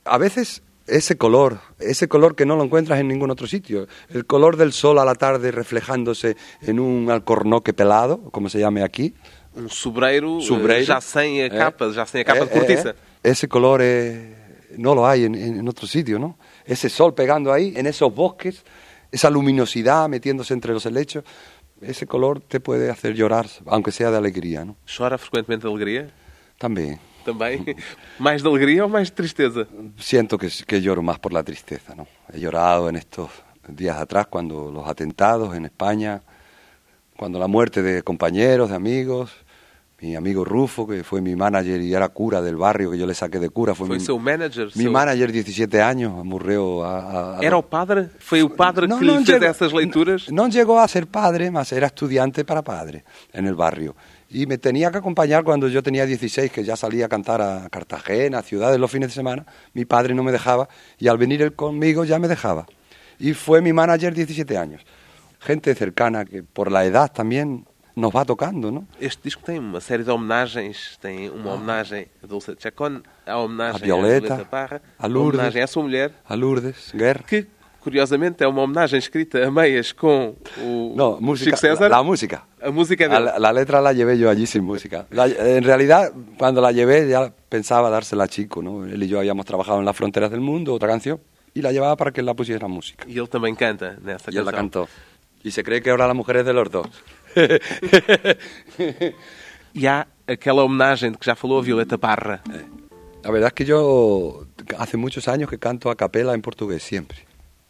A 0.05 0.17
veces 0.17 0.61
ese 0.87 1.17
color, 1.17 1.59
ese 1.79 2.07
color 2.07 2.35
que 2.35 2.45
no 2.45 2.55
lo 2.55 2.63
encuentras 2.63 2.99
en 2.99 3.07
ningún 3.07 3.29
otro 3.31 3.45
sitio, 3.47 3.87
el 4.09 4.25
color 4.25 4.57
del 4.57 4.73
sol 4.73 4.97
a 4.99 5.05
la 5.05 5.15
tarde 5.15 5.51
reflejándose 5.51 6.35
en 6.61 6.79
un 6.79 7.09
alcornoque 7.11 7.73
pelado, 7.73 8.29
como 8.31 8.49
se 8.49 8.59
llame 8.59 8.83
aquí, 8.83 9.13
Um 9.55 9.67
sobreiro, 9.67 10.37
eh, 10.39 10.43
Sobreiro. 10.43 10.85
já 10.85 11.01
sem 11.01 11.41
a 11.41 11.45
Eh, 11.45 11.49
capa, 11.49 11.91
já 11.91 12.05
sem 12.05 12.21
a 12.21 12.23
capa 12.23 12.43
eh, 12.43 12.45
de 12.45 12.51
cortiça. 12.53 12.89
eh, 12.89 12.95
eh. 13.23 13.29
Ese 13.31 13.47
color 13.47 13.81
no 14.77 14.93
lo 14.93 15.07
hay 15.07 15.25
en 15.25 15.67
otro 15.67 15.87
sitio, 15.87 16.19
¿no? 16.19 16.37
Ese 16.65 16.87
sol 16.87 17.13
pegando 17.15 17.51
ahí, 17.51 17.73
en 17.75 17.87
esos 17.87 18.13
bosques, 18.13 18.63
esa 19.11 19.29
luminosidad 19.29 20.07
metiéndose 20.07 20.53
entre 20.53 20.71
los 20.71 20.85
helechos, 20.85 21.23
ese 21.81 22.05
color 22.05 22.39
te 22.41 22.59
puede 22.59 22.89
hacer 22.89 23.13
llorar, 23.15 23.47
aunque 23.65 23.91
sea 23.91 24.11
de 24.11 24.17
alegría, 24.17 24.65
¿no? 24.65 24.75
Chora 24.85 25.17
frequentemente 25.17 25.67
de 25.67 25.73
alegria? 25.73 26.11
También 26.57 26.99
Também? 27.23 27.75
mais 28.17 28.41
de 28.41 28.47
alegria 28.47 28.83
ou 28.83 28.89
mais 28.89 29.09
de 29.09 29.15
tristeza? 29.15 29.67
siento 29.97 30.37
que, 30.37 30.47
que 30.65 30.81
lloro 30.81 31.01
más 31.01 31.19
por 31.19 31.33
la 31.33 31.43
tristeza, 31.43 31.95
¿no? 31.95 32.07
He 32.33 32.39
llorado 32.39 32.89
en 32.89 32.95
estos 32.95 33.29
días 33.67 33.97
atrás 33.97 34.27
cuando 34.27 34.71
los 34.71 34.87
atentados 34.87 35.55
en 35.55 35.65
España, 35.65 36.21
cuando 37.17 37.37
la 37.39 37.47
muerte 37.47 37.81
de 37.81 38.01
compañeros, 38.01 38.69
de 38.69 38.75
amigos, 38.75 39.31
mi 40.01 40.15
amigo 40.15 40.45
Rufo, 40.45 40.87
que 40.87 41.03
fue 41.03 41.19
mi 41.21 41.35
manager 41.35 41.81
y 41.81 41.93
era 41.93 42.07
cura 42.09 42.41
del 42.41 42.55
barrio, 42.55 42.91
que 42.91 42.97
yo 42.97 43.05
le 43.05 43.13
saqué 43.13 43.37
de 43.39 43.49
cura, 43.49 43.75
fue 43.75 43.87
mi, 43.89 43.99
seu 43.99 44.17
manager? 44.17 44.67
mi 44.75 44.85
seu- 44.85 44.91
manager, 44.91 45.31
17 45.31 45.81
años, 45.81 46.23
murió 46.23 46.85
a... 46.85 46.99
a- 46.99 47.37
a- 47.37 47.41
Era 47.41 47.57
o 47.57 47.61
padre? 47.61 48.07
Foi 48.19 48.41
o 48.41 48.49
padre 48.55 48.87
No, 48.87 48.97
que 48.99 49.05
no 49.05 49.15
fez 49.17 49.27
llegó- 49.27 49.45
essas 49.51 49.73
leituras? 49.73 50.31
No 50.31 50.47
llegó 50.47 50.79
a 50.79 50.87
ser 50.87 51.07
padre, 51.07 51.51
más 51.51 51.71
era 51.73 51.87
estudiante 51.87 52.45
para 52.45 52.61
padre 52.61 53.03
en 53.33 53.45
el 53.45 53.55
barrio. 53.55 53.95
Y 54.29 54.45
me 54.45 54.57
tenía 54.57 54.91
que 54.91 54.99
acompañar 54.99 55.43
cuando 55.43 55.67
yo 55.67 55.81
tenía 55.83 56.05
16, 56.05 56.51
que 56.51 56.63
ya 56.63 56.75
salía 56.77 57.07
a 57.07 57.09
cantar 57.09 57.41
a 57.41 57.67
Cartagena, 57.69 58.37
a 58.37 58.41
ciudades 58.43 58.79
los 58.79 58.89
fines 58.91 59.09
de 59.09 59.15
semana. 59.15 59.45
Mi 59.73 59.85
padre 59.85 60.13
no 60.13 60.23
me 60.23 60.31
dejaba 60.31 60.69
y 60.97 61.07
al 61.07 61.17
venir 61.17 61.41
él 61.41 61.53
conmigo 61.53 62.05
ya 62.05 62.19
me 62.19 62.27
dejaba. 62.27 62.67
Y 63.19 63.33
fue 63.33 63.59
mi 63.61 63.73
manager 63.73 64.13
17 64.13 64.55
años. 64.55 64.81
Gente 65.39 65.73
cercana 65.73 66.25
que 66.25 66.43
por 66.43 66.71
la 66.71 66.85
edad 66.85 67.11
también 67.11 67.65
nos 67.99 68.11
va 68.15 68.25
tocando, 68.25 68.71
¿no? 68.71 68.87
Este 68.99 69.23
disco 69.23 69.43
tem 69.43 69.59
uma 69.59 69.79
série 69.81 70.03
de 70.03 70.11
homenagens. 70.11 70.97
Tem 71.01 71.29
uma 71.29 71.53
homenagem 71.53 72.07
a 72.23 72.27
Dulce 72.27 72.55
de 72.55 72.61
Chacón, 72.61 73.01
a 73.27 73.37
homenagem 73.37 73.81
A 73.81 73.85
Violeta, 73.85 74.27
Violeta 74.27 74.45
Parra, 74.49 74.81
a 74.97 75.07
Lourdes. 75.07 75.39
homenagem 75.39 75.61
à 75.61 75.67
sua 75.67 75.83
mulher, 75.83 76.11
A 76.27 76.33
Lourdes, 76.35 76.91
Guerra. 76.95 77.23
que, 77.27 77.45
curiosamente, 77.81 78.43
é 78.43 78.47
uma 78.47 78.61
homenagem 78.61 78.99
escrita 78.99 79.45
a 79.45 79.51
meias 79.51 79.91
com 79.91 80.35
o 80.57 80.93
No, 80.95 81.19
música, 81.21 81.51
Chico 81.55 81.57
César. 81.57 81.89
la, 81.89 81.97
la 81.97 82.03
música. 82.03 82.43
A 82.61 82.71
música 82.71 83.05
A 83.05 83.07
dele. 83.09 83.25
La, 83.25 83.39
la 83.39 83.53
letra 83.53 83.79
la 83.81 83.93
llevé 83.93 84.17
yo 84.17 84.29
allí 84.29 84.45
sin 84.45 84.63
música. 84.63 85.05
La- 85.11 85.27
en 85.27 85.63
realidad, 85.63 86.11
cuando 86.37 86.59
la 86.61 86.71
llevé, 86.71 87.07
ya 87.07 87.31
pensaba 87.47 87.89
dársela 87.89 88.25
a 88.25 88.27
Chico, 88.27 88.61
¿no? 88.61 88.85
Él 88.85 89.01
y 89.03 89.07
yo 89.07 89.19
habíamos 89.19 89.45
trabajado 89.45 89.79
en 89.79 89.85
las 89.85 89.95
fronteras 89.95 90.29
del 90.31 90.41
mundo, 90.41 90.73
otra 90.73 90.87
canción, 90.89 91.19
y 91.53 91.61
la 91.61 91.71
llevaba 91.71 91.95
para 91.95 92.11
que 92.11 92.19
él 92.19 92.25
la 92.25 92.33
pusiera 92.33 92.67
música. 92.67 93.05
E 93.07 93.13
ele 93.17 93.27
também 93.27 93.55
canta 93.55 93.97
nessa 94.03 94.29
Y 94.31 94.37
él 94.37 94.45
la 94.45 94.51
cantó. 94.51 94.87
Y 95.41 95.51
se 95.51 95.63
cree 95.63 95.81
que 95.81 95.89
ahora 95.89 96.05
la 96.05 96.13
mujer 96.13 96.35
es 96.37 96.45
de 96.45 96.51
los 96.53 96.69
dos. 96.69 96.87
E 99.73 99.87
há 99.87 100.07
aquela 100.27 100.63
homenagem 100.63 101.11
de 101.11 101.17
que 101.17 101.25
já 101.25 101.35
falou 101.35 101.59
a 101.59 101.61
Violeta 101.61 101.97
Parra. 101.97 102.41
La 103.23 103.31
verdad 103.31 103.47
es 103.49 103.53
que 103.53 103.65
yo 103.65 104.45
hace 104.77 104.97
muchos 104.97 105.27
años 105.27 105.49
que 105.49 105.57
canto 105.59 105.89
a 105.89 105.95
capela 105.95 106.33
en 106.33 106.41
portugués, 106.41 106.81
siempre. 106.83 107.17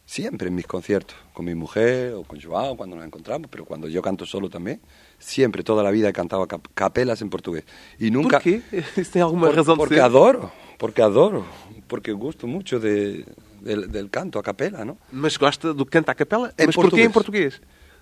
Siempre 0.06 0.48
en 0.48 0.56
mis 0.56 0.66
conciertos, 0.66 1.16
con 1.32 1.44
mi 1.44 1.54
mujer 1.54 2.14
o 2.14 2.24
con 2.24 2.40
Joao 2.40 2.76
cuando 2.76 2.96
nos 2.96 3.04
encontramos, 3.06 3.48
pero 3.48 3.64
cuando 3.64 3.86
yo 3.86 4.02
canto 4.02 4.26
solo 4.26 4.48
también, 4.50 4.80
siempre, 5.20 5.62
toda 5.62 5.84
la 5.84 5.92
vida 5.92 6.08
he 6.08 6.12
cantado 6.12 6.42
a 6.42 6.48
cap- 6.48 6.66
capelas 6.74 7.22
en 7.22 7.30
portugués. 7.30 7.62
Y 8.00 8.10
nunca... 8.10 8.40
Por 8.40 8.42
quê? 8.42 8.62
Isso 8.96 9.10
tem 9.12 9.22
alguma 9.22 9.46
Por- 9.46 9.56
razão 9.56 9.74
de 9.74 9.78
porque 9.78 9.94
ser? 9.94 10.02
adoro, 10.02 10.50
porque 10.78 11.00
adoro, 11.02 11.44
porque 11.86 12.10
gusto 12.12 12.48
mucho 12.48 12.80
de, 12.80 13.24
del, 13.60 13.88
del 13.92 14.10
canto 14.10 14.40
a 14.40 14.42
capela, 14.42 14.84
¿no? 14.84 14.98
Mas 15.12 15.36
gosta 15.36 15.72
do 15.72 15.86
canto 15.86 16.10
à 16.10 16.14
capela? 16.16 16.52
Em 16.58 16.66
Mas 16.66 16.74
porquê 16.74 17.04
em 17.04 17.10
português. 17.10 17.60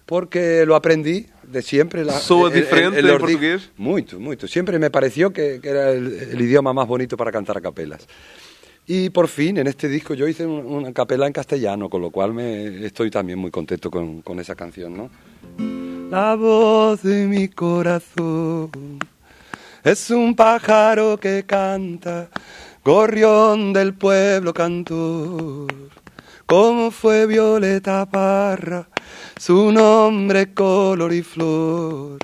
Porque 0.08 0.64
lo 0.64 0.74
aprendí 0.74 1.26
de 1.42 1.60
siempre. 1.60 2.02
La, 2.02 2.14
¿Soa 2.14 2.48
diferente 2.48 3.00
en 3.00 3.06
los 3.06 3.16
di- 3.18 3.20
portugués? 3.20 3.70
Mucho, 3.76 4.18
mucho. 4.18 4.48
Siempre 4.48 4.78
me 4.78 4.90
pareció 4.90 5.34
que, 5.34 5.60
que 5.62 5.68
era 5.68 5.90
el, 5.90 6.06
el 6.32 6.40
idioma 6.40 6.72
más 6.72 6.88
bonito 6.88 7.14
para 7.14 7.30
cantar 7.30 7.58
a 7.58 7.60
capelas. 7.60 8.06
Y 8.86 9.10
por 9.10 9.28
fin, 9.28 9.58
en 9.58 9.66
este 9.66 9.86
disco, 9.86 10.14
yo 10.14 10.26
hice 10.26 10.46
un- 10.46 10.64
una 10.64 10.94
capela 10.94 11.26
en 11.26 11.34
castellano, 11.34 11.90
con 11.90 12.00
lo 12.00 12.10
cual 12.10 12.32
me 12.32 12.86
estoy 12.86 13.10
también 13.10 13.38
muy 13.38 13.50
contento 13.50 13.90
con, 13.90 14.22
con 14.22 14.40
esa 14.40 14.54
canción, 14.54 14.96
¿no? 14.96 15.10
La 16.10 16.34
voz 16.36 17.02
de 17.02 17.26
mi 17.26 17.48
corazón 17.48 18.70
es 19.84 20.08
un 20.10 20.34
pájaro 20.34 21.18
que 21.18 21.44
canta, 21.46 22.30
gorrión 22.82 23.74
del 23.74 23.92
pueblo 23.92 24.54
cantor. 24.54 25.66
Como 26.48 26.90
fue 26.90 27.26
Violeta 27.26 28.06
Parra, 28.06 28.88
su 29.36 29.70
nombre 29.70 30.54
color 30.54 31.12
y 31.12 31.22
flor, 31.22 32.16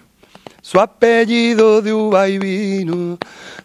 su 0.63 0.81
apellido 0.81 1.83
de 1.83 1.93
uva 1.93 2.27
y 2.27 2.39
vino, 2.39 3.19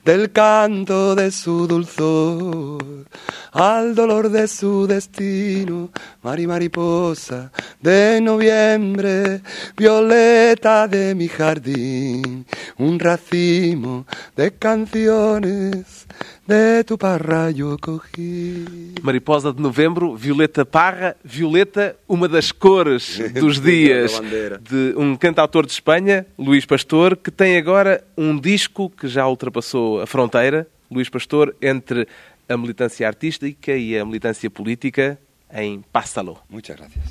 del 0.03 0.33
canto 0.33 1.15
de 1.15 1.31
su 1.31 1.65
dulzor, 1.65 3.05
al 3.53 3.95
dolor 3.95 4.27
de 4.27 4.49
su 4.49 4.85
destino, 4.85 5.91
mari 6.23 6.45
mariposa 6.45 7.53
de 7.79 8.19
noviembre, 8.19 9.41
violeta 9.77 10.89
de 10.89 11.15
mi 11.15 11.29
jardín, 11.29 12.45
un 12.77 12.99
racimo 12.99 14.05
de 14.35 14.51
canciones 14.55 16.05
de 16.49 16.83
tu 16.83 16.97
parra 16.97 17.51
yo 17.51 17.77
cogí. 17.77 18.65
Mariposa 19.03 19.53
de 19.53 19.61
Novembro, 19.61 20.15
Violeta 20.15 20.65
Parra. 20.65 21.15
Violeta, 21.23 21.95
uma 22.07 22.27
das 22.27 22.51
cores 22.51 23.19
dos 23.39 23.61
dias 23.61 24.19
de 24.61 24.95
um 24.97 25.15
cantautor 25.15 25.67
de 25.67 25.73
Espanha, 25.73 26.25
Luís 26.39 26.65
Pastor, 26.65 27.15
que 27.15 27.29
tem 27.29 27.55
agora 27.55 28.03
um 28.17 28.39
disco 28.39 28.89
que 28.89 29.07
já 29.07 29.27
ultrapassou 29.27 30.01
a 30.01 30.07
fronteira, 30.07 30.67
Luís 30.89 31.07
Pastor, 31.07 31.55
entre 31.61 32.07
a 32.49 32.57
militância 32.57 33.07
artística 33.07 33.71
e 33.73 33.95
a 33.95 34.03
militância 34.03 34.49
política 34.49 35.19
em 35.53 35.83
Pásalo. 35.91 36.39
Muchas 36.49 36.77
gracias. 36.77 37.03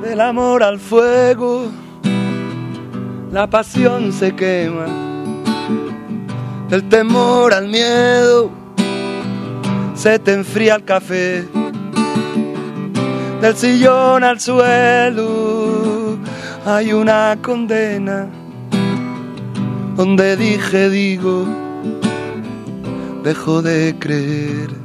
Del 0.00 0.20
amor 0.20 0.62
al 0.62 0.78
fuego, 0.78 1.72
la 3.32 3.50
pasión 3.50 4.12
se 4.12 4.32
quema. 4.36 5.17
Del 6.68 6.86
temor 6.88 7.54
al 7.54 7.68
miedo, 7.68 8.50
se 9.94 10.18
te 10.18 10.34
enfría 10.34 10.74
el 10.74 10.84
café. 10.84 11.48
del 13.40 13.56
sillón 13.56 14.22
al 14.24 14.38
suelo 14.38 16.18
hay 16.66 16.92
una 16.92 17.38
condena 17.40 18.28
donde 19.96 20.36
dije 20.36 20.90
digo 20.90 21.46
dejo 23.22 23.62
de 23.62 23.94
creer 23.98 24.77